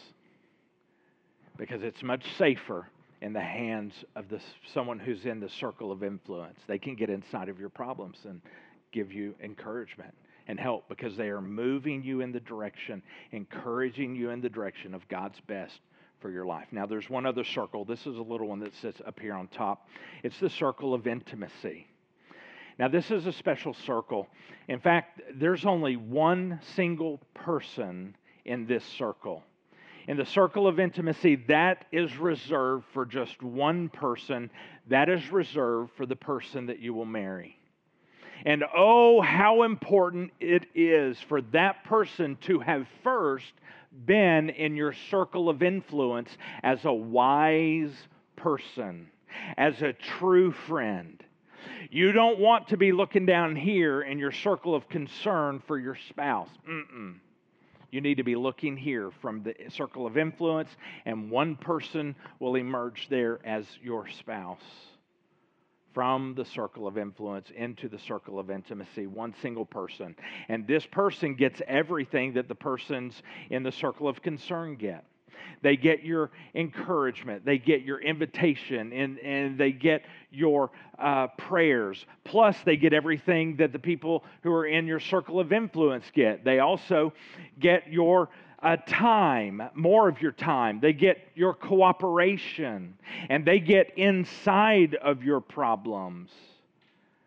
because 1.57 1.83
it's 1.83 2.03
much 2.03 2.25
safer 2.37 2.89
in 3.23 3.33
the 3.33 3.41
hands 3.41 3.95
of 4.17 4.29
the, 4.29 4.41
someone 4.73 4.99
who's 4.99 5.25
in 5.25 5.41
the 5.41 5.49
circle 5.49 5.93
of 5.93 6.03
influence. 6.03 6.59
They 6.67 6.79
can 6.79 6.95
get 6.95 7.09
inside 7.09 7.49
of 7.49 7.59
your 7.59 7.69
problems 7.69 8.19
and 8.25 8.43
give 8.93 9.13
you 9.13 9.35
encouragement 9.43 10.15
and 10.47 10.61
help 10.61 10.89
because 10.89 11.17
they 11.17 11.29
are 11.29 11.41
moving 11.41 12.03
you 12.03 12.21
in 12.21 12.33
the 12.33 12.41
direction, 12.41 13.03
encouraging 13.33 14.15
you 14.15 14.31
in 14.31 14.41
the 14.41 14.51
direction 14.51 14.95
of 14.95 15.09
God's 15.09 15.41
best 15.47 15.81
for 16.21 16.31
your 16.31 16.45
life. 16.45 16.67
Now, 16.71 16.87
there's 16.87 17.09
one 17.09 17.25
other 17.25 17.45
circle. 17.45 17.85
This 17.85 18.01
is 18.01 18.19
a 18.19 18.23
little 18.23 18.49
one 18.49 18.61
that 18.61 18.75
sits 18.77 19.01
up 19.07 19.19
here 19.21 19.35
on 19.35 19.49
top. 19.49 19.89
It's 20.23 20.39
the 20.39 20.51
circle 20.51 20.93
of 20.93 21.07
intimacy. 21.07 21.87
Now, 22.79 22.89
this 22.89 23.11
is 23.11 23.27
a 23.27 23.33
special 23.33 23.75
circle. 23.87 24.27
In 24.69 24.81
fact, 24.81 25.21
there's 25.37 25.65
only 25.65 25.97
one 25.97 26.61
single 26.75 27.21
person 27.33 28.17
in 28.45 28.67
this 28.67 28.85
circle. 28.85 29.43
In 30.07 30.17
the 30.17 30.27
circle 30.27 30.67
of 30.67 30.79
intimacy, 30.79 31.37
that 31.49 31.87
is 31.91 32.17
reserved 32.19 32.85
for 32.93 33.07
just 33.07 33.43
one 33.43 33.89
person. 33.89 34.51
That 34.89 35.09
is 35.09 35.33
reserved 35.33 35.93
for 35.97 36.05
the 36.05 36.17
person 36.17 36.67
that 36.67 36.79
you 36.79 36.93
will 36.93 37.07
marry. 37.07 37.59
And 38.45 38.65
oh, 38.77 39.23
how 39.23 39.63
important 39.63 40.33
it 40.41 40.67
is 40.75 41.19
for 41.21 41.41
that 41.53 41.85
person 41.85 42.37
to 42.43 42.59
have 42.59 42.87
first 43.03 43.53
been 44.05 44.51
in 44.51 44.77
your 44.77 44.93
circle 45.11 45.49
of 45.49 45.63
influence 45.63 46.37
as 46.63 46.85
a 46.85 46.93
wise 46.93 47.95
person, 48.37 49.09
as 49.57 49.81
a 49.81 49.95
true 49.95 50.53
friend. 50.53 51.23
You 51.91 52.13
don't 52.13 52.39
want 52.39 52.69
to 52.69 52.77
be 52.77 52.93
looking 52.93 53.25
down 53.25 53.57
here 53.57 54.03
in 54.03 54.19
your 54.19 54.33
circle 54.33 54.75
of 54.75 54.89
concern 54.89 55.63
for 55.67 55.79
your 55.79 55.97
spouse. 56.09 56.51
Mm-mm. 56.69 57.15
You 57.95 58.01
need 58.01 58.17
to 58.17 58.25
be 58.25 58.35
looking 58.35 58.77
here 58.77 59.13
from 59.23 59.45
the 59.45 59.55
circle 59.69 60.05
of 60.05 60.19
influence, 60.19 60.69
and 61.05 61.31
one 61.31 61.55
person 61.55 62.17
will 62.41 62.57
emerge 62.57 63.09
there 63.09 63.39
as 63.47 63.69
your 63.81 64.09
spouse. 64.09 64.59
From 65.93 66.35
the 66.35 66.45
circle 66.45 66.89
of 66.89 66.99
influence 66.99 67.53
into 67.55 67.89
the 67.89 68.01
circle 68.01 68.41
of 68.41 68.51
intimacy, 68.51 69.07
one 69.07 69.33
single 69.41 69.65
person. 69.65 70.17
And 70.49 70.67
this 70.67 70.85
person 70.85 71.37
gets 71.37 71.63
everything 71.69 72.33
that 72.33 72.49
the 72.49 72.57
persons 72.57 73.23
in 73.49 73.63
the 73.63 73.71
circle 73.71 74.09
of 74.09 74.21
concern 74.21 74.75
get. 74.75 75.05
They 75.63 75.77
get 75.77 76.03
your 76.03 76.31
encouragement, 76.55 77.45
they 77.45 77.59
get 77.59 77.83
your 77.83 78.01
invitation, 78.01 78.93
and, 78.93 79.19
and 79.19 79.59
they 79.59 79.73
get 79.73 80.05
your 80.31 80.71
uh, 80.99 81.29
prayers. 81.39 82.05
Plus, 82.25 82.57
they 82.65 82.77
get 82.77 82.93
everything 82.93 83.57
that 83.57 83.73
the 83.73 83.79
people 83.79 84.25
who 84.43 84.53
are 84.53 84.67
in 84.67 84.87
your 84.87 85.01
circle 85.01 85.41
of 85.41 85.53
influence 85.53 86.05
get. 86.15 86.45
They 86.45 86.61
also 86.61 87.13
get 87.59 87.91
your 87.91 88.31
uh, 88.65 88.77
time, 88.87 89.63
more 89.75 90.09
of 90.09 90.23
your 90.23 90.33
time. 90.33 90.81
They 90.81 90.95
get 90.95 91.19
your 91.35 91.53
cooperation, 91.53 92.95
and 93.29 93.45
they 93.45 93.61
get 93.61 93.97
inside 93.99 94.95
of 94.95 95.23
your 95.23 95.41
problems. 95.41 96.31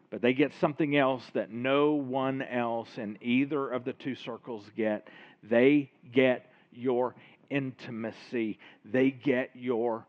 But 0.10 0.22
they 0.22 0.34
get 0.34 0.54
something 0.60 0.96
else 0.96 1.24
that 1.34 1.52
no 1.52 1.92
one 1.92 2.42
else 2.42 2.98
in 2.98 3.18
either 3.22 3.70
of 3.70 3.84
the 3.84 3.94
two 3.94 4.16
circles 4.16 4.64
get. 4.76 5.10
They 5.44 5.92
get 6.14 6.50
your 6.72 7.16
intimacy. 7.50 8.60
They 8.86 9.12
get 9.12 9.52
your 9.54 10.06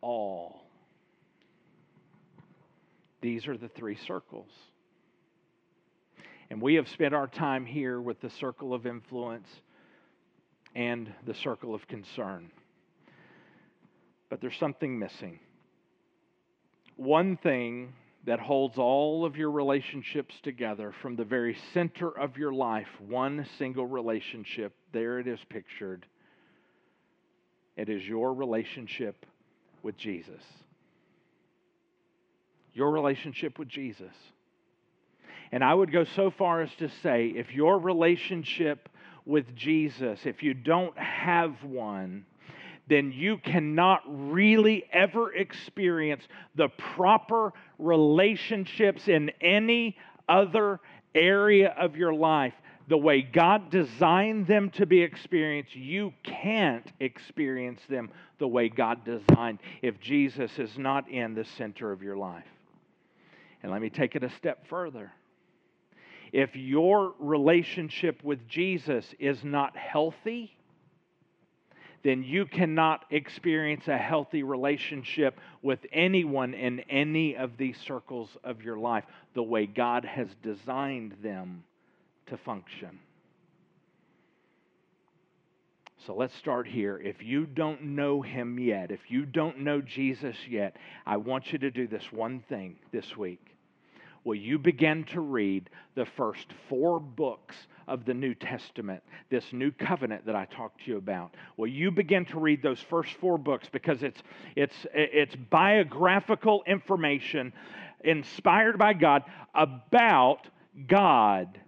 all. 0.00 0.62
These 3.20 3.46
are 3.46 3.56
the 3.56 3.68
three 3.68 3.96
circles. 4.06 4.50
And 6.50 6.60
we 6.60 6.74
have 6.74 6.88
spent 6.88 7.14
our 7.14 7.28
time 7.28 7.64
here 7.64 8.00
with 8.00 8.20
the 8.20 8.30
circle 8.30 8.74
of 8.74 8.86
influence 8.86 9.48
and 10.74 11.12
the 11.24 11.34
circle 11.34 11.74
of 11.74 11.86
concern. 11.88 12.50
But 14.28 14.40
there's 14.40 14.58
something 14.58 14.98
missing. 14.98 15.38
One 16.96 17.36
thing 17.36 17.94
that 18.24 18.40
holds 18.40 18.76
all 18.78 19.24
of 19.24 19.36
your 19.36 19.50
relationships 19.50 20.34
together 20.42 20.94
from 21.00 21.16
the 21.16 21.24
very 21.24 21.56
center 21.74 22.08
of 22.08 22.36
your 22.36 22.52
life, 22.52 22.88
one 23.00 23.46
single 23.58 23.86
relationship, 23.86 24.74
there 24.92 25.18
it 25.18 25.26
is 25.26 25.40
pictured 25.48 26.06
it 27.76 27.88
is 27.88 28.06
your 28.06 28.34
relationship 28.34 29.26
with 29.82 29.96
Jesus. 29.96 30.42
Your 32.74 32.90
relationship 32.90 33.58
with 33.58 33.68
Jesus. 33.68 34.14
And 35.50 35.62
I 35.62 35.74
would 35.74 35.92
go 35.92 36.04
so 36.04 36.30
far 36.30 36.62
as 36.62 36.74
to 36.76 36.88
say 37.02 37.32
if 37.36 37.52
your 37.52 37.78
relationship 37.78 38.88
with 39.26 39.54
Jesus, 39.54 40.20
if 40.24 40.42
you 40.42 40.54
don't 40.54 40.96
have 40.98 41.62
one, 41.62 42.24
then 42.88 43.12
you 43.12 43.38
cannot 43.38 44.02
really 44.06 44.84
ever 44.92 45.32
experience 45.32 46.22
the 46.56 46.68
proper 46.68 47.52
relationships 47.78 49.08
in 49.08 49.30
any 49.40 49.96
other 50.28 50.80
area 51.14 51.74
of 51.78 51.96
your 51.96 52.12
life 52.12 52.54
the 52.88 52.98
way 52.98 53.22
God 53.22 53.70
designed 53.70 54.46
them 54.46 54.70
to 54.70 54.86
be 54.86 55.02
experienced, 55.02 55.74
you 55.76 56.12
can't 56.22 56.90
experience 57.00 57.80
them 57.88 58.10
the 58.38 58.48
way 58.48 58.68
God 58.68 59.04
designed 59.04 59.60
if 59.82 60.00
Jesus 60.00 60.58
is 60.58 60.76
not 60.76 61.08
in 61.08 61.34
the 61.34 61.44
center 61.44 61.92
of 61.92 62.02
your 62.02 62.16
life. 62.16 62.46
And 63.62 63.70
let 63.70 63.80
me 63.80 63.90
take 63.90 64.16
it 64.16 64.24
a 64.24 64.30
step 64.30 64.66
further. 64.66 65.12
If 66.32 66.56
your 66.56 67.14
relationship 67.18 68.24
with 68.24 68.48
Jesus 68.48 69.06
is 69.18 69.44
not 69.44 69.76
healthy, 69.76 70.56
then 72.02 72.24
you 72.24 72.46
cannot 72.46 73.04
experience 73.10 73.86
a 73.86 73.96
healthy 73.96 74.42
relationship 74.42 75.38
with 75.60 75.78
anyone 75.92 76.54
in 76.54 76.80
any 76.80 77.36
of 77.36 77.56
these 77.56 77.78
circles 77.78 78.28
of 78.42 78.62
your 78.62 78.76
life 78.76 79.04
the 79.34 79.42
way 79.42 79.66
God 79.66 80.04
has 80.04 80.26
designed 80.42 81.14
them 81.22 81.62
to 82.32 82.38
function. 82.38 82.98
So 86.06 86.14
let's 86.14 86.34
start 86.34 86.66
here. 86.66 86.98
If 86.98 87.22
you 87.22 87.44
don't 87.44 87.82
know 87.82 88.22
him 88.22 88.58
yet, 88.58 88.90
if 88.90 89.10
you 89.10 89.26
don't 89.26 89.60
know 89.60 89.82
Jesus 89.82 90.34
yet, 90.48 90.78
I 91.04 91.18
want 91.18 91.52
you 91.52 91.58
to 91.58 91.70
do 91.70 91.86
this 91.86 92.10
one 92.10 92.42
thing 92.48 92.76
this 92.90 93.18
week. 93.18 93.54
Will 94.24 94.34
you 94.34 94.58
begin 94.58 95.04
to 95.12 95.20
read 95.20 95.68
the 95.94 96.06
first 96.06 96.46
four 96.70 96.98
books 96.98 97.54
of 97.86 98.06
the 98.06 98.14
New 98.14 98.34
Testament, 98.34 99.02
this 99.28 99.52
new 99.52 99.70
covenant 99.70 100.24
that 100.24 100.34
I 100.34 100.46
talked 100.46 100.84
to 100.84 100.90
you 100.92 100.96
about? 100.96 101.34
Will 101.58 101.68
you 101.68 101.90
begin 101.90 102.24
to 102.26 102.38
read 102.38 102.62
those 102.62 102.80
first 102.80 103.12
four 103.20 103.36
books 103.36 103.68
because 103.70 104.02
it's, 104.02 104.22
it's, 104.56 104.86
it's 104.94 105.36
biographical 105.36 106.62
information 106.66 107.52
inspired 108.02 108.78
by 108.78 108.94
God 108.94 109.22
about 109.54 110.48
God 110.88 111.58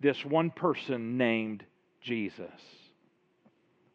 this 0.00 0.24
one 0.24 0.50
person 0.50 1.16
named 1.16 1.64
Jesus. 2.00 2.60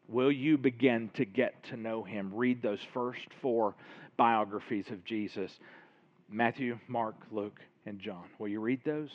Will 0.08 0.30
you 0.30 0.58
begin 0.58 1.10
to 1.14 1.24
get 1.24 1.64
to 1.64 1.76
know 1.76 2.02
him? 2.02 2.32
Read 2.34 2.62
those 2.62 2.80
first 2.92 3.26
four 3.40 3.74
biographies 4.16 4.86
of 4.90 5.04
Jesus 5.04 5.50
Matthew, 6.30 6.78
Mark, 6.88 7.16
Luke, 7.30 7.60
and 7.86 8.00
John. 8.00 8.24
Will 8.38 8.48
you 8.48 8.60
read 8.60 8.80
those? 8.84 9.10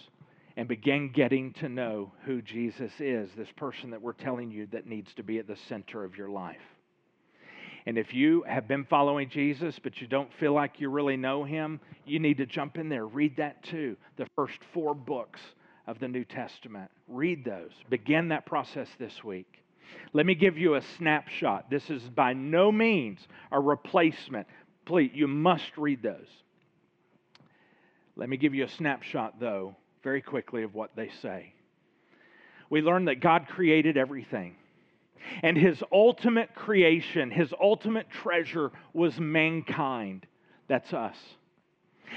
And 0.57 0.67
begin 0.67 1.11
getting 1.11 1.53
to 1.53 1.69
know 1.69 2.11
who 2.25 2.41
Jesus 2.41 2.91
is, 2.99 3.29
this 3.35 3.49
person 3.55 3.91
that 3.91 4.01
we're 4.01 4.13
telling 4.13 4.51
you 4.51 4.67
that 4.71 4.87
needs 4.87 5.13
to 5.15 5.23
be 5.23 5.39
at 5.39 5.47
the 5.47 5.57
center 5.67 6.03
of 6.03 6.17
your 6.17 6.29
life. 6.29 6.57
And 7.85 7.97
if 7.97 8.13
you 8.13 8.43
have 8.47 8.67
been 8.67 8.85
following 8.85 9.29
Jesus, 9.29 9.79
but 9.81 10.01
you 10.01 10.07
don't 10.07 10.29
feel 10.39 10.53
like 10.53 10.79
you 10.79 10.89
really 10.89 11.17
know 11.17 11.43
him, 11.43 11.79
you 12.05 12.19
need 12.19 12.37
to 12.37 12.45
jump 12.45 12.77
in 12.77 12.89
there. 12.89 13.05
Read 13.07 13.37
that 13.37 13.63
too. 13.63 13.95
The 14.17 14.27
first 14.35 14.59
four 14.73 14.93
books 14.93 15.39
of 15.89 15.99
the 15.99 16.07
New 16.07 16.23
Testament. 16.23 16.91
Read 17.07 17.43
those. 17.43 17.71
Begin 17.89 18.29
that 18.29 18.45
process 18.45 18.87
this 18.99 19.23
week. 19.23 19.63
Let 20.13 20.27
me 20.27 20.35
give 20.35 20.55
you 20.55 20.75
a 20.75 20.83
snapshot. 20.97 21.71
This 21.71 21.89
is 21.89 22.03
by 22.03 22.33
no 22.33 22.71
means 22.71 23.19
a 23.51 23.59
replacement. 23.59 24.47
Please, 24.85 25.09
you 25.15 25.27
must 25.27 25.71
read 25.77 26.03
those. 26.03 26.27
Let 28.15 28.29
me 28.29 28.37
give 28.37 28.53
you 28.53 28.65
a 28.65 28.69
snapshot, 28.69 29.39
though, 29.39 29.75
very 30.03 30.21
quickly 30.21 30.61
of 30.61 30.75
what 30.75 30.95
they 30.95 31.09
say. 31.23 31.53
We 32.69 32.81
learn 32.81 33.05
that 33.05 33.19
God 33.19 33.47
created 33.47 33.97
everything. 33.97 34.57
And 35.41 35.57
his 35.57 35.81
ultimate 35.91 36.53
creation, 36.53 37.31
his 37.31 37.51
ultimate 37.59 38.11
treasure 38.11 38.71
was 38.93 39.19
mankind. 39.19 40.27
That's 40.67 40.93
us. 40.93 41.17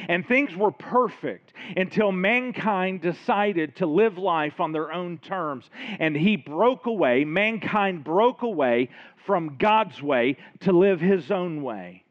And 0.08 0.26
things 0.26 0.56
were 0.56 0.72
perfect 0.72 1.52
until 1.76 2.12
mankind 2.12 3.00
decided 3.00 3.76
to 3.76 3.86
live 3.86 4.18
life 4.18 4.60
on 4.60 4.72
their 4.72 4.92
own 4.92 5.18
terms. 5.18 5.68
And 5.98 6.16
he 6.16 6.36
broke 6.36 6.86
away, 6.86 7.24
mankind 7.24 8.04
broke 8.04 8.42
away 8.42 8.90
from 9.26 9.56
God's 9.58 10.02
way 10.02 10.38
to 10.60 10.72
live 10.72 11.00
his 11.00 11.30
own 11.30 11.62
way. 11.62 12.04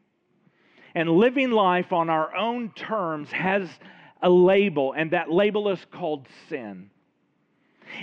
And 0.94 1.08
living 1.10 1.50
life 1.50 1.92
on 1.92 2.10
our 2.10 2.34
own 2.36 2.70
terms 2.72 3.30
has 3.32 3.68
a 4.22 4.30
label, 4.30 4.92
and 4.92 5.10
that 5.12 5.30
label 5.30 5.68
is 5.70 5.84
called 5.90 6.26
sin. 6.48 6.90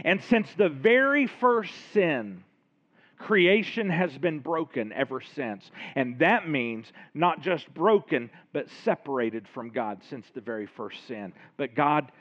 And 0.04 0.22
since 0.24 0.48
the 0.56 0.70
very 0.70 1.28
first 1.28 1.74
sin, 1.94 2.44
Creation 3.20 3.90
has 3.90 4.18
been 4.18 4.40
broken 4.40 4.94
ever 4.94 5.22
since. 5.22 5.70
And 5.96 6.18
that 6.20 6.48
means 6.48 6.92
not 7.14 7.42
just 7.42 7.72
broken, 7.74 8.32
but 8.54 8.68
separated 8.86 9.46
from 9.54 9.72
God 9.72 10.02
since 10.10 10.26
the 10.34 10.42
very 10.42 10.66
first 10.66 11.06
sin. 11.06 11.34
But 11.58 11.76
God, 11.76 12.12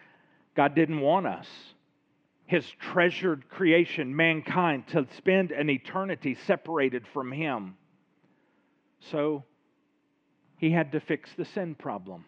God 0.56 0.74
didn't 0.74 1.00
want 1.00 1.26
us, 1.26 1.46
His 2.46 2.68
treasured 2.80 3.48
creation, 3.48 4.14
mankind, 4.14 4.88
to 4.88 5.06
spend 5.16 5.52
an 5.52 5.70
eternity 5.70 6.36
separated 6.46 7.06
from 7.14 7.30
Him. 7.30 7.76
So 9.12 9.44
He 10.56 10.72
had 10.72 10.90
to 10.92 11.00
fix 11.00 11.30
the 11.36 11.44
sin 11.44 11.76
problem. 11.76 12.24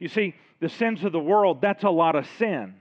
You 0.00 0.08
see, 0.08 0.34
the 0.60 0.70
sins 0.70 1.04
of 1.04 1.12
the 1.12 1.20
world, 1.20 1.60
that's 1.60 1.84
a 1.84 1.90
lot 1.90 2.16
of 2.16 2.26
sin 2.38 2.74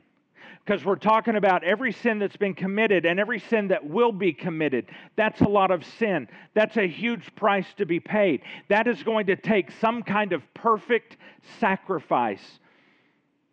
because 0.65 0.85
we're 0.85 0.95
talking 0.95 1.35
about 1.35 1.63
every 1.63 1.91
sin 1.91 2.19
that's 2.19 2.37
been 2.37 2.53
committed 2.53 3.05
and 3.05 3.19
every 3.19 3.39
sin 3.39 3.69
that 3.69 3.83
will 3.83 4.11
be 4.11 4.31
committed. 4.31 4.85
That's 5.15 5.41
a 5.41 5.47
lot 5.47 5.71
of 5.71 5.83
sin. 5.83 6.27
That's 6.53 6.77
a 6.77 6.87
huge 6.87 7.33
price 7.35 7.65
to 7.77 7.85
be 7.85 7.99
paid. 7.99 8.41
That 8.69 8.87
is 8.87 9.01
going 9.01 9.25
to 9.27 9.35
take 9.35 9.71
some 9.81 10.03
kind 10.03 10.33
of 10.33 10.43
perfect 10.53 11.17
sacrifice. 11.59 12.59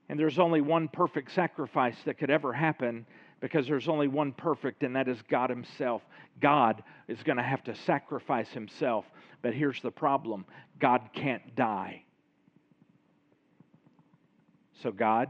And 0.09 0.19
there's 0.19 0.39
only 0.39 0.61
one 0.61 0.89
perfect 0.89 1.33
sacrifice 1.33 1.97
that 2.05 2.19
could 2.19 2.31
ever 2.31 2.53
happen 2.53 3.07
because 3.41 3.67
there's 3.67 3.89
only 3.89 4.09
one 4.09 4.33
perfect, 4.33 4.83
and 4.83 4.97
that 4.97 5.09
is 5.09 5.19
God 5.31 5.49
Himself. 5.49 6.03
God 6.41 6.83
is 7.07 7.23
going 7.23 7.37
to 7.37 7.43
have 7.43 7.63
to 7.65 7.75
sacrifice 7.75 8.49
Himself. 8.49 9.05
But 9.43 9.55
here's 9.55 9.81
the 9.81 9.91
problem 9.91 10.45
God 10.79 11.09
can't 11.15 11.55
die. 11.55 12.03
So, 14.83 14.91
God, 14.93 15.29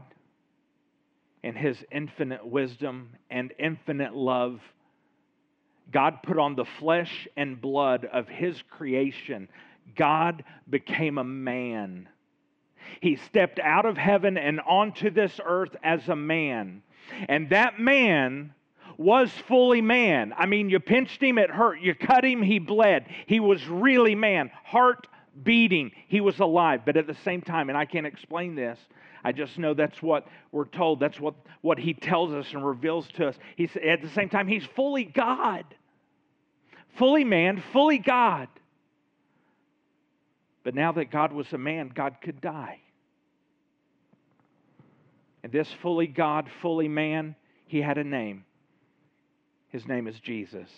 in 1.43 1.55
His 1.55 1.77
infinite 1.91 2.45
wisdom 2.45 3.09
and 3.29 3.53
infinite 3.57 4.15
love, 4.15 4.59
God 5.91 6.19
put 6.23 6.37
on 6.37 6.55
the 6.55 6.65
flesh 6.79 7.27
and 7.35 7.59
blood 7.59 8.05
of 8.11 8.27
His 8.27 8.61
creation. 8.69 9.47
God 9.95 10.43
became 10.69 11.17
a 11.17 11.23
man. 11.23 12.07
He 13.01 13.15
stepped 13.15 13.59
out 13.59 13.85
of 13.85 13.97
heaven 13.97 14.37
and 14.37 14.59
onto 14.61 15.09
this 15.09 15.39
earth 15.43 15.75
as 15.83 16.07
a 16.07 16.15
man. 16.15 16.81
And 17.27 17.49
that 17.49 17.79
man 17.79 18.53
was 18.97 19.31
fully 19.47 19.81
man. 19.81 20.33
I 20.37 20.45
mean, 20.45 20.69
you 20.69 20.79
pinched 20.79 21.21
him, 21.21 21.37
it 21.37 21.49
hurt. 21.49 21.79
You 21.79 21.95
cut 21.95 22.23
him, 22.23 22.41
he 22.41 22.59
bled. 22.59 23.05
He 23.27 23.39
was 23.39 23.65
really 23.67 24.15
man, 24.15 24.51
heart 24.63 25.07
beating. 25.43 25.91
He 26.07 26.21
was 26.21 26.39
alive. 26.39 26.81
But 26.85 26.97
at 26.97 27.07
the 27.07 27.15
same 27.23 27.41
time, 27.41 27.69
and 27.69 27.77
I 27.77 27.85
can't 27.85 28.05
explain 28.05 28.55
this, 28.55 28.77
I 29.23 29.31
just 29.31 29.57
know 29.57 29.73
that's 29.73 30.01
what 30.01 30.27
we're 30.51 30.65
told. 30.65 30.99
That's 30.99 31.19
what, 31.19 31.35
what 31.61 31.77
he 31.77 31.93
tells 31.93 32.33
us 32.33 32.47
and 32.53 32.65
reveals 32.65 33.07
to 33.15 33.27
us. 33.27 33.35
He's, 33.55 33.71
at 33.75 34.01
the 34.01 34.09
same 34.09 34.29
time, 34.29 34.47
he's 34.47 34.65
fully 34.75 35.03
God. 35.03 35.65
Fully 36.97 37.23
man, 37.23 37.63
fully 37.73 37.97
God. 37.97 38.47
But 40.63 40.75
now 40.75 40.91
that 40.93 41.11
God 41.11 41.33
was 41.33 41.51
a 41.53 41.57
man, 41.57 41.91
God 41.93 42.17
could 42.21 42.41
die. 42.41 42.79
And 45.43 45.51
this 45.51 45.69
fully 45.81 46.07
God, 46.07 46.49
fully 46.61 46.87
man, 46.87 47.35
he 47.65 47.81
had 47.81 47.97
a 47.97 48.03
name. 48.03 48.43
His 49.69 49.87
name 49.87 50.07
is 50.07 50.19
Jesus. 50.19 50.69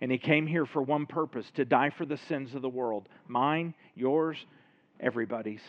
And 0.00 0.12
he 0.12 0.18
came 0.18 0.46
here 0.46 0.66
for 0.66 0.82
one 0.82 1.06
purpose 1.06 1.50
to 1.54 1.64
die 1.64 1.90
for 1.90 2.04
the 2.04 2.18
sins 2.28 2.54
of 2.54 2.62
the 2.62 2.68
world 2.68 3.08
mine, 3.26 3.74
yours, 3.94 4.36
everybody's. 5.00 5.62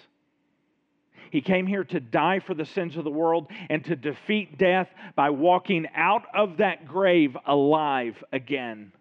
He 1.32 1.42
came 1.42 1.68
here 1.68 1.84
to 1.86 2.00
die 2.00 2.40
for 2.40 2.54
the 2.54 2.66
sins 2.66 2.98
of 2.98 3.04
the 3.04 3.12
world 3.12 3.48
and 3.70 3.84
to 3.86 3.96
defeat 3.96 4.58
death 4.58 4.90
by 5.16 5.30
walking 5.30 5.88
out 5.96 6.24
of 6.34 6.58
that 6.58 6.88
grave 6.88 7.38
alive 7.46 8.24
again. 8.32 8.92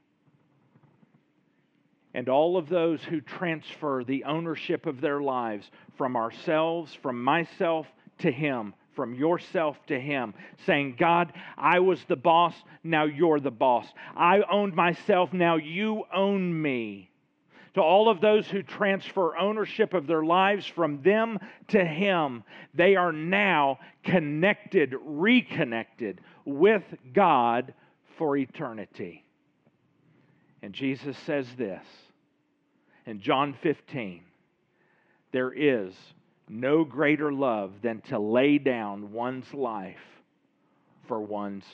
And 2.14 2.28
all 2.28 2.56
of 2.56 2.68
those 2.68 3.02
who 3.02 3.20
transfer 3.20 4.02
the 4.04 4.24
ownership 4.24 4.86
of 4.86 5.00
their 5.00 5.20
lives 5.20 5.70
from 5.96 6.16
ourselves, 6.16 6.94
from 6.94 7.22
myself 7.22 7.86
to 8.18 8.30
Him, 8.30 8.74
from 8.96 9.14
yourself 9.14 9.78
to 9.86 10.00
Him, 10.00 10.34
saying, 10.66 10.96
God, 10.98 11.32
I 11.56 11.78
was 11.80 12.02
the 12.08 12.16
boss, 12.16 12.54
now 12.82 13.04
you're 13.04 13.40
the 13.40 13.50
boss. 13.50 13.86
I 14.16 14.40
owned 14.50 14.74
myself, 14.74 15.32
now 15.32 15.56
you 15.56 16.04
own 16.12 16.60
me 16.60 17.10
to 17.74 17.80
all 17.80 18.08
of 18.08 18.20
those 18.20 18.48
who 18.48 18.62
transfer 18.62 19.36
ownership 19.36 19.94
of 19.94 20.06
their 20.06 20.24
lives 20.24 20.66
from 20.66 21.02
them 21.02 21.38
to 21.68 21.84
Him, 21.84 22.44
they 22.74 22.96
are 22.96 23.12
now 23.12 23.78
connected, 24.04 24.94
reconnected 25.02 26.20
with 26.44 26.82
God 27.12 27.74
for 28.16 28.36
eternity. 28.36 29.24
And 30.62 30.72
Jesus 30.72 31.16
says 31.18 31.46
this 31.56 31.84
in 33.06 33.20
John 33.20 33.54
15 33.62 34.22
there 35.30 35.52
is 35.52 35.94
no 36.48 36.84
greater 36.84 37.30
love 37.30 37.82
than 37.82 38.00
to 38.00 38.18
lay 38.18 38.56
down 38.56 39.12
one's 39.12 39.52
life 39.52 39.96
for 41.06 41.20
one's 41.20 41.66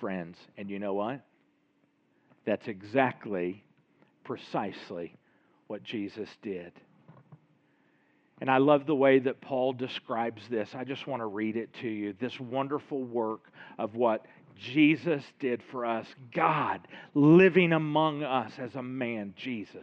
friends. 0.00 0.38
And 0.56 0.70
you 0.70 0.78
know 0.78 0.94
what? 0.94 1.20
That's 2.46 2.66
exactly, 2.66 3.62
precisely 4.24 5.16
what 5.66 5.82
Jesus 5.82 6.28
did. 6.42 6.72
And 8.40 8.50
I 8.50 8.58
love 8.58 8.86
the 8.86 8.94
way 8.94 9.20
that 9.20 9.40
Paul 9.40 9.72
describes 9.72 10.42
this. 10.48 10.74
I 10.74 10.84
just 10.84 11.06
want 11.06 11.20
to 11.20 11.26
read 11.26 11.56
it 11.56 11.72
to 11.80 11.88
you. 11.88 12.14
This 12.18 12.38
wonderful 12.38 13.02
work 13.02 13.52
of 13.78 13.94
what 13.94 14.26
Jesus 14.56 15.22
did 15.38 15.62
for 15.70 15.84
us, 15.84 16.06
God 16.32 16.86
living 17.14 17.72
among 17.72 18.22
us 18.22 18.52
as 18.58 18.74
a 18.74 18.82
man, 18.82 19.34
Jesus. 19.36 19.82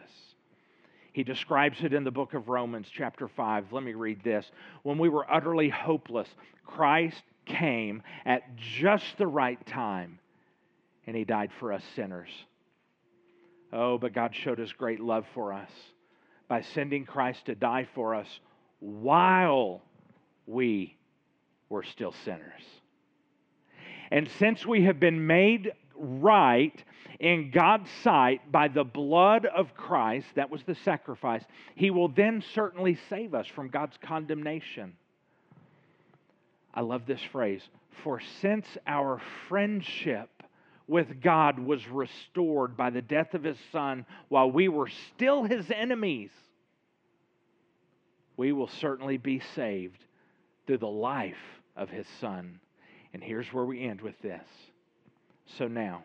He 1.13 1.23
describes 1.23 1.83
it 1.83 1.93
in 1.93 2.03
the 2.03 2.11
book 2.11 2.33
of 2.33 2.47
Romans, 2.47 2.87
chapter 2.89 3.27
5. 3.27 3.73
Let 3.73 3.83
me 3.83 3.93
read 3.93 4.23
this. 4.23 4.49
When 4.83 4.97
we 4.97 5.09
were 5.09 5.29
utterly 5.31 5.67
hopeless, 5.69 6.29
Christ 6.65 7.21
came 7.45 8.01
at 8.25 8.55
just 8.55 9.17
the 9.17 9.27
right 9.27 9.63
time, 9.65 10.19
and 11.05 11.15
he 11.15 11.25
died 11.25 11.51
for 11.59 11.73
us 11.73 11.83
sinners. 11.95 12.29
Oh, 13.73 13.97
but 13.97 14.13
God 14.13 14.35
showed 14.35 14.59
his 14.59 14.73
great 14.73 14.99
love 14.99 15.25
for 15.33 15.53
us 15.53 15.69
by 16.47 16.61
sending 16.61 17.05
Christ 17.05 17.45
to 17.45 17.55
die 17.55 17.87
for 17.95 18.13
us 18.13 18.27
while 18.79 19.81
we 20.45 20.97
were 21.69 21.83
still 21.83 22.13
sinners. 22.25 22.61
And 24.11 24.29
since 24.39 24.65
we 24.65 24.83
have 24.83 24.99
been 24.99 25.25
made 25.25 25.71
right 25.95 26.83
in 27.19 27.51
God's 27.51 27.89
sight 28.03 28.51
by 28.51 28.67
the 28.67 28.83
blood 28.83 29.45
of 29.45 29.73
Christ, 29.75 30.27
that 30.35 30.49
was 30.49 30.63
the 30.63 30.75
sacrifice, 30.75 31.43
He 31.75 31.91
will 31.91 32.09
then 32.09 32.43
certainly 32.53 32.97
save 33.09 33.33
us 33.33 33.47
from 33.47 33.69
God's 33.69 33.97
condemnation. 34.01 34.97
I 36.73 36.81
love 36.81 37.05
this 37.05 37.21
phrase. 37.31 37.61
For 38.03 38.19
since 38.41 38.65
our 38.87 39.21
friendship 39.47 40.29
with 40.91 41.21
God 41.21 41.57
was 41.57 41.87
restored 41.87 42.75
by 42.75 42.89
the 42.89 43.01
death 43.01 43.33
of 43.33 43.45
his 43.45 43.55
son 43.71 44.05
while 44.27 44.51
we 44.51 44.67
were 44.67 44.89
still 45.15 45.45
his 45.45 45.71
enemies, 45.71 46.31
we 48.35 48.51
will 48.51 48.67
certainly 48.67 49.15
be 49.15 49.41
saved 49.55 50.03
through 50.67 50.79
the 50.79 50.85
life 50.85 51.61
of 51.77 51.89
his 51.89 52.05
son. 52.19 52.59
And 53.13 53.23
here's 53.23 53.47
where 53.53 53.63
we 53.63 53.81
end 53.87 54.01
with 54.01 54.21
this. 54.21 54.43
So 55.57 55.69
now, 55.69 56.03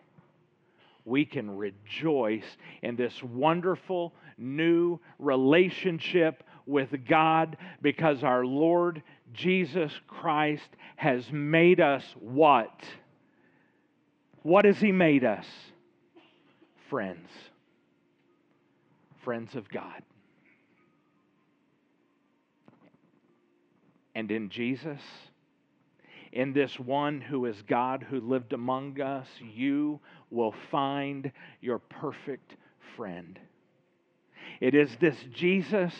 we 1.04 1.24
can 1.24 1.56
rejoice 1.56 2.46
in 2.82 2.94
this 2.94 3.20
wonderful 3.24 4.14
new 4.38 5.00
relationship 5.18 6.44
with 6.64 6.90
God 7.08 7.56
because 7.82 8.22
our 8.22 8.46
Lord 8.46 9.02
Jesus 9.32 9.90
Christ 10.06 10.68
has 10.94 11.24
made 11.32 11.80
us 11.80 12.04
what? 12.20 12.84
What 14.46 14.64
has 14.64 14.78
He 14.78 14.92
made 14.92 15.24
us? 15.24 15.44
Friends. 16.88 17.28
Friends 19.24 19.56
of 19.56 19.68
God. 19.68 20.04
And 24.14 24.30
in 24.30 24.48
Jesus, 24.48 25.00
in 26.30 26.52
this 26.52 26.78
one 26.78 27.20
who 27.20 27.46
is 27.46 27.60
God 27.62 28.06
who 28.08 28.20
lived 28.20 28.52
among 28.52 29.00
us, 29.00 29.26
you 29.40 29.98
will 30.30 30.54
find 30.70 31.32
your 31.60 31.80
perfect 31.80 32.54
friend. 32.96 33.40
It 34.60 34.76
is 34.76 34.96
this 35.00 35.16
Jesus 35.34 35.92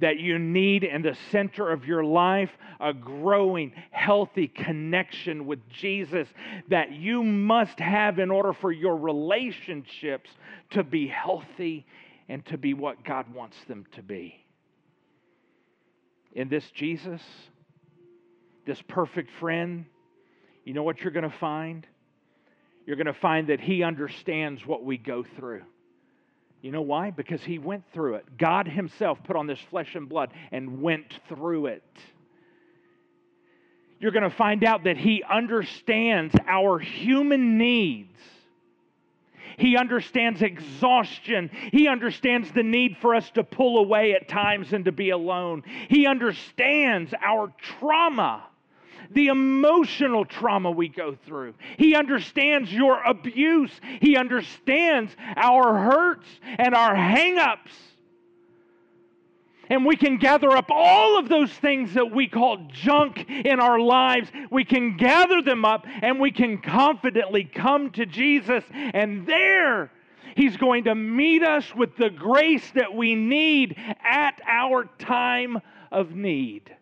that 0.00 0.18
you 0.18 0.38
need 0.38 0.84
in 0.84 1.02
the 1.02 1.16
center 1.30 1.70
of 1.70 1.84
your 1.84 2.04
life 2.04 2.50
a 2.80 2.92
growing, 2.92 3.72
healthy 3.90 4.48
connection 4.48 5.46
with 5.46 5.58
Jesus 5.68 6.28
that 6.68 6.92
you 6.92 7.22
must 7.22 7.78
have 7.80 8.18
in 8.18 8.30
order 8.30 8.52
for 8.52 8.70
your 8.70 8.96
relationships 8.96 10.30
to 10.70 10.82
be 10.82 11.06
healthy 11.06 11.86
and 12.28 12.44
to 12.46 12.58
be 12.58 12.74
what 12.74 13.04
God 13.04 13.32
wants 13.34 13.56
them 13.66 13.86
to 13.92 14.02
be. 14.02 14.44
In 16.32 16.48
this 16.48 16.70
Jesus, 16.70 17.22
this 18.66 18.80
perfect 18.82 19.30
friend, 19.40 19.86
you 20.64 20.74
know 20.74 20.82
what 20.82 21.00
you're 21.00 21.12
going 21.12 21.28
to 21.28 21.38
find? 21.38 21.86
You're 22.86 22.96
going 22.96 23.06
to 23.06 23.14
find 23.14 23.48
that 23.48 23.60
He 23.60 23.82
understands 23.82 24.66
what 24.66 24.84
we 24.84 24.98
go 24.98 25.24
through. 25.36 25.62
You 26.60 26.72
know 26.72 26.82
why? 26.82 27.10
Because 27.10 27.42
he 27.42 27.58
went 27.58 27.84
through 27.92 28.16
it. 28.16 28.36
God 28.36 28.66
himself 28.66 29.18
put 29.24 29.36
on 29.36 29.46
this 29.46 29.60
flesh 29.70 29.94
and 29.94 30.08
blood 30.08 30.32
and 30.50 30.82
went 30.82 31.18
through 31.28 31.66
it. 31.66 31.84
You're 34.00 34.12
going 34.12 34.28
to 34.28 34.36
find 34.36 34.64
out 34.64 34.84
that 34.84 34.96
he 34.96 35.22
understands 35.28 36.34
our 36.46 36.78
human 36.78 37.58
needs. 37.58 38.16
He 39.56 39.76
understands 39.76 40.40
exhaustion. 40.40 41.50
He 41.72 41.88
understands 41.88 42.50
the 42.52 42.62
need 42.62 42.96
for 43.00 43.14
us 43.14 43.28
to 43.30 43.42
pull 43.42 43.78
away 43.78 44.14
at 44.14 44.28
times 44.28 44.72
and 44.72 44.84
to 44.84 44.92
be 44.92 45.10
alone. 45.10 45.64
He 45.88 46.06
understands 46.06 47.12
our 47.20 47.52
trauma 47.58 48.44
the 49.10 49.28
emotional 49.28 50.24
trauma 50.24 50.70
we 50.70 50.88
go 50.88 51.16
through. 51.26 51.54
He 51.76 51.94
understands 51.94 52.72
your 52.72 53.02
abuse. 53.02 53.72
He 54.00 54.16
understands 54.16 55.14
our 55.36 55.76
hurts 55.78 56.28
and 56.42 56.74
our 56.74 56.94
hangups. 56.94 57.70
And 59.70 59.84
we 59.84 59.96
can 59.96 60.16
gather 60.16 60.50
up 60.56 60.70
all 60.70 61.18
of 61.18 61.28
those 61.28 61.52
things 61.52 61.94
that 61.94 62.10
we 62.10 62.26
call 62.26 62.68
junk 62.72 63.26
in 63.28 63.60
our 63.60 63.78
lives. 63.78 64.30
We 64.50 64.64
can 64.64 64.96
gather 64.96 65.42
them 65.42 65.64
up 65.64 65.86
and 65.86 66.18
we 66.18 66.30
can 66.30 66.58
confidently 66.58 67.44
come 67.44 67.90
to 67.90 68.06
Jesus. 68.06 68.64
And 68.72 69.26
there, 69.26 69.90
He's 70.36 70.56
going 70.56 70.84
to 70.84 70.94
meet 70.94 71.42
us 71.42 71.74
with 71.74 71.96
the 71.96 72.10
grace 72.10 72.70
that 72.74 72.94
we 72.94 73.14
need 73.14 73.76
at 74.04 74.40
our 74.46 74.88
time 74.98 75.60
of 75.90 76.12
need. 76.12 76.74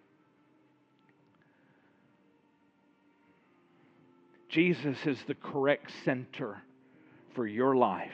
Jesus 4.49 4.97
is 5.05 5.19
the 5.27 5.35
correct 5.35 5.91
center 6.05 6.63
for 7.35 7.47
your 7.47 7.77
life. 7.77 8.11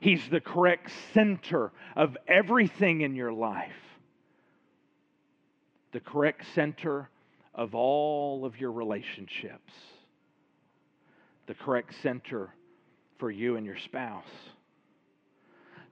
He's 0.00 0.22
the 0.30 0.40
correct 0.40 0.90
center 1.12 1.72
of 1.96 2.16
everything 2.28 3.00
in 3.00 3.16
your 3.16 3.32
life, 3.32 3.72
the 5.92 6.00
correct 6.00 6.44
center 6.54 7.08
of 7.54 7.74
all 7.74 8.44
of 8.44 8.60
your 8.60 8.70
relationships, 8.70 9.72
the 11.46 11.54
correct 11.54 11.94
center 12.02 12.54
for 13.18 13.30
you 13.30 13.56
and 13.56 13.66
your 13.66 13.78
spouse, 13.78 14.24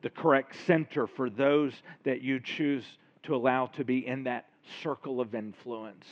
the 0.02 0.10
correct 0.10 0.54
center 0.66 1.08
for 1.08 1.28
those 1.28 1.72
that 2.04 2.22
you 2.22 2.38
choose 2.38 2.84
to 3.24 3.34
allow 3.34 3.66
to 3.66 3.84
be 3.84 4.06
in 4.06 4.24
that 4.24 4.46
circle 4.82 5.20
of 5.20 5.34
influence 5.34 6.06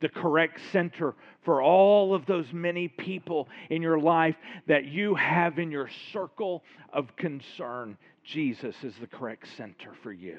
the 0.00 0.08
correct 0.08 0.60
center 0.72 1.14
for 1.44 1.62
all 1.62 2.14
of 2.14 2.26
those 2.26 2.52
many 2.52 2.88
people 2.88 3.48
in 3.70 3.82
your 3.82 3.98
life 3.98 4.36
that 4.66 4.84
you 4.84 5.14
have 5.14 5.58
in 5.58 5.70
your 5.70 5.88
circle 6.12 6.62
of 6.92 7.14
concern. 7.16 7.96
Jesus 8.24 8.74
is 8.82 8.94
the 9.00 9.06
correct 9.06 9.46
center 9.56 9.92
for 10.02 10.12
you 10.12 10.38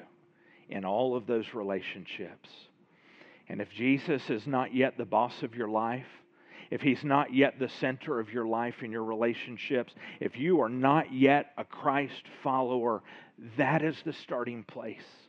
in 0.68 0.84
all 0.84 1.16
of 1.16 1.26
those 1.26 1.54
relationships. 1.54 2.48
And 3.48 3.60
if 3.60 3.70
Jesus 3.70 4.28
is 4.28 4.46
not 4.46 4.74
yet 4.74 4.96
the 4.96 5.04
boss 5.04 5.42
of 5.42 5.54
your 5.54 5.68
life, 5.68 6.06
if 6.70 6.80
he's 6.80 7.04
not 7.04 7.32
yet 7.32 7.60
the 7.60 7.68
center 7.80 8.18
of 8.18 8.32
your 8.32 8.46
life 8.46 8.74
and 8.80 8.90
your 8.90 9.04
relationships, 9.04 9.94
if 10.18 10.36
you 10.36 10.60
are 10.60 10.68
not 10.68 11.12
yet 11.12 11.52
a 11.56 11.64
Christ 11.64 12.24
follower, 12.42 13.02
that 13.56 13.84
is 13.84 13.96
the 14.04 14.12
starting 14.12 14.64
place 14.64 15.25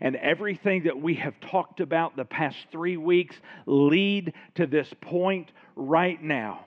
and 0.00 0.16
everything 0.16 0.84
that 0.84 1.00
we 1.00 1.14
have 1.14 1.34
talked 1.40 1.80
about 1.80 2.16
the 2.16 2.24
past 2.24 2.56
three 2.70 2.96
weeks 2.96 3.36
lead 3.66 4.32
to 4.54 4.66
this 4.66 4.92
point 5.00 5.50
right 5.76 6.22
now. 6.22 6.66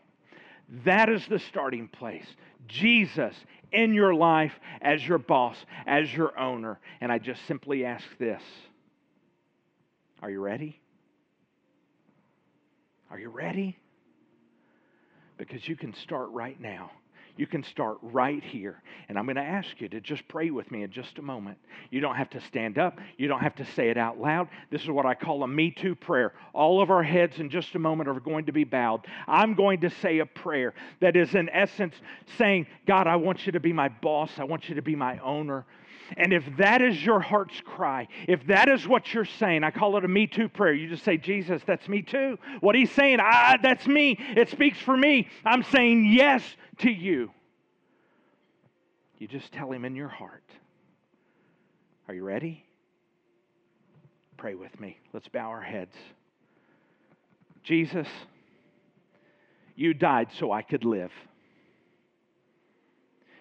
That 0.86 1.10
is 1.10 1.26
the 1.28 1.40
starting 1.40 1.88
place. 1.88 2.26
Jesus 2.68 3.36
in 3.72 3.94
your 3.94 4.14
life 4.14 4.54
as 4.82 5.06
your 5.06 5.18
boss, 5.18 5.58
as 5.86 6.14
your 6.14 6.38
owner. 6.40 6.80
And 7.02 7.12
I 7.12 7.20
just 7.20 7.46
simply 7.48 7.86
ask 7.86 8.06
this 8.18 8.42
Are 10.22 10.30
you 10.30 10.40
ready? 10.40 10.80
Are 13.10 13.20
you 13.20 13.30
ready? 13.30 13.78
Because 15.38 15.68
you 15.68 15.76
can 15.76 15.94
start 15.96 16.30
right 16.30 16.60
now. 16.60 16.92
You 17.36 17.48
can 17.48 17.64
start 17.64 17.98
right 18.02 18.44
here. 18.44 18.82
And 19.10 19.18
I'm 19.18 19.26
going 19.26 19.38
to 19.38 19.42
ask 19.42 19.82
you 19.82 19.90
to 19.90 20.00
just 20.00 20.28
pray 20.28 20.52
with 20.52 20.70
me 20.70 20.84
in 20.84 20.92
just 20.92 21.18
a 21.18 21.22
moment. 21.22 21.58
You 21.90 22.00
don't 22.00 22.16
have 22.16 22.30
to 22.32 22.42
stand 22.42 22.78
up, 22.78 23.00
you 23.18 23.28
don't 23.28 23.40
have 23.40 23.56
to 23.56 23.66
say 23.66 23.90
it 23.90 23.98
out 23.98 24.20
loud. 24.20 24.50
This 24.70 24.84
is 24.84 24.90
what 24.90 25.06
I 25.06 25.16
call 25.16 25.44
a 25.44 25.48
Me 25.48 25.72
Too 25.72 25.96
prayer. 25.96 26.34
All 26.54 26.82
of 26.82 26.92
our 26.92 27.04
heads 27.04 27.40
in 27.40 27.50
just 27.50 27.74
a 27.76 27.80
moment 27.80 28.08
are 28.08 28.20
going 28.20 28.46
to 28.46 28.52
be 28.52 28.64
bowed. 28.64 29.08
I'm 29.28 29.56
going 29.56 29.82
to 29.82 29.90
say 29.90 30.20
a 30.20 30.26
prayer 30.26 30.74
that 31.00 31.16
is, 31.16 31.34
in 31.34 31.50
essence, 31.50 31.96
saying, 32.38 32.68
God, 32.86 33.08
I 33.08 33.16
want 33.16 33.46
you 33.46 33.52
to 33.54 33.60
be 33.60 33.74
my 33.74 33.90
boss, 33.90 34.32
I 34.38 34.44
want 34.44 34.70
you 34.70 34.76
to 34.76 34.82
be 34.82 34.96
my 34.96 35.18
owner. 35.20 35.66
And 36.18 36.34
if 36.34 36.44
that 36.58 36.82
is 36.82 37.04
your 37.04 37.20
heart's 37.20 37.62
cry, 37.62 38.08
if 38.28 38.46
that 38.48 38.70
is 38.70 38.88
what 38.88 39.14
you're 39.14 39.26
saying, 39.26 39.64
I 39.64 39.72
call 39.72 39.98
it 39.98 40.06
a 40.06 40.08
me 40.08 40.28
too 40.28 40.50
prayer. 40.50 40.74
You 40.74 40.90
just 40.90 41.04
say, 41.04 41.18
Jesus, 41.18 41.62
that's 41.66 41.88
me 41.88 42.02
too. 42.02 42.38
What 42.60 42.76
he's 42.76 42.92
saying, 42.92 43.20
ah, 43.22 43.58
that's 43.62 43.88
me. 43.88 44.18
It 44.36 44.50
speaks 44.50 44.80
for 44.80 44.96
me. 44.96 45.28
I'm 45.46 45.64
saying 45.64 46.06
yes 46.06 46.44
to 46.80 46.92
you. 46.92 47.32
You 49.18 49.28
just 49.28 49.52
tell 49.52 49.72
him 49.72 49.86
in 49.86 49.96
your 49.96 50.10
heart. 50.10 50.44
Are 52.08 52.14
you 52.14 52.24
ready? 52.24 52.66
Pray 54.38 54.56
with 54.56 54.78
me. 54.80 54.98
Let's 55.14 55.28
bow 55.30 55.50
our 55.50 55.62
heads. 55.62 55.96
Jesus, 57.64 58.08
you 59.76 59.94
died 59.94 60.28
so 60.38 60.52
I 60.52 60.62
could 60.62 60.84
live. 60.84 61.12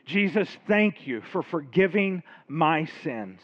Jesus, 0.04 0.48
thank 0.66 1.06
you 1.06 1.22
for 1.32 1.42
forgiving 1.42 2.22
my 2.48 2.86
sins. 3.02 3.40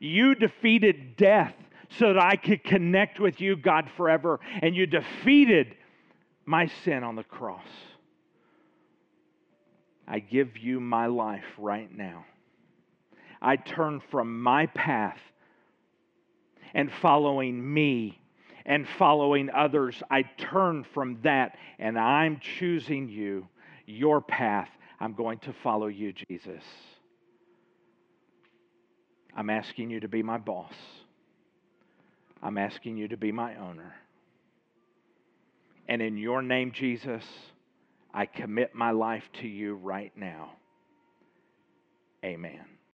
You 0.00 0.34
defeated 0.34 1.16
death 1.16 1.54
so 1.98 2.12
that 2.12 2.22
I 2.22 2.36
could 2.36 2.64
connect 2.64 3.20
with 3.20 3.40
you, 3.40 3.56
God, 3.56 3.90
forever. 3.96 4.40
And 4.62 4.74
you 4.74 4.86
defeated 4.86 5.74
my 6.46 6.70
sin 6.84 7.02
on 7.02 7.16
the 7.16 7.24
cross. 7.24 7.66
I 10.06 10.18
give 10.18 10.56
you 10.56 10.80
my 10.80 11.06
life 11.06 11.44
right 11.58 11.90
now. 11.94 12.24
I 13.42 13.56
turn 13.56 14.00
from 14.10 14.42
my 14.42 14.66
path 14.66 15.18
and 16.74 16.92
following 17.00 17.72
me 17.72 18.20
and 18.66 18.88
following 18.98 19.50
others. 19.50 20.02
I 20.10 20.22
turn 20.22 20.84
from 20.84 21.18
that 21.22 21.56
and 21.78 21.98
I'm 21.98 22.40
choosing 22.40 23.08
you 23.08 23.48
your 23.90 24.20
path. 24.20 24.68
I'm 24.98 25.14
going 25.14 25.38
to 25.40 25.54
follow 25.62 25.86
you, 25.86 26.12
Jesus. 26.28 26.62
I'm 29.36 29.50
asking 29.50 29.90
you 29.90 30.00
to 30.00 30.08
be 30.08 30.22
my 30.22 30.38
boss. 30.38 30.74
I'm 32.42 32.58
asking 32.58 32.96
you 32.96 33.08
to 33.08 33.16
be 33.16 33.32
my 33.32 33.56
owner. 33.56 33.94
And 35.88 36.00
in 36.00 36.16
your 36.16 36.42
name, 36.42 36.72
Jesus, 36.72 37.24
I 38.12 38.26
commit 38.26 38.74
my 38.74 38.90
life 38.90 39.24
to 39.40 39.48
you 39.48 39.74
right 39.74 40.12
now. 40.16 40.52
Amen. 42.24 42.60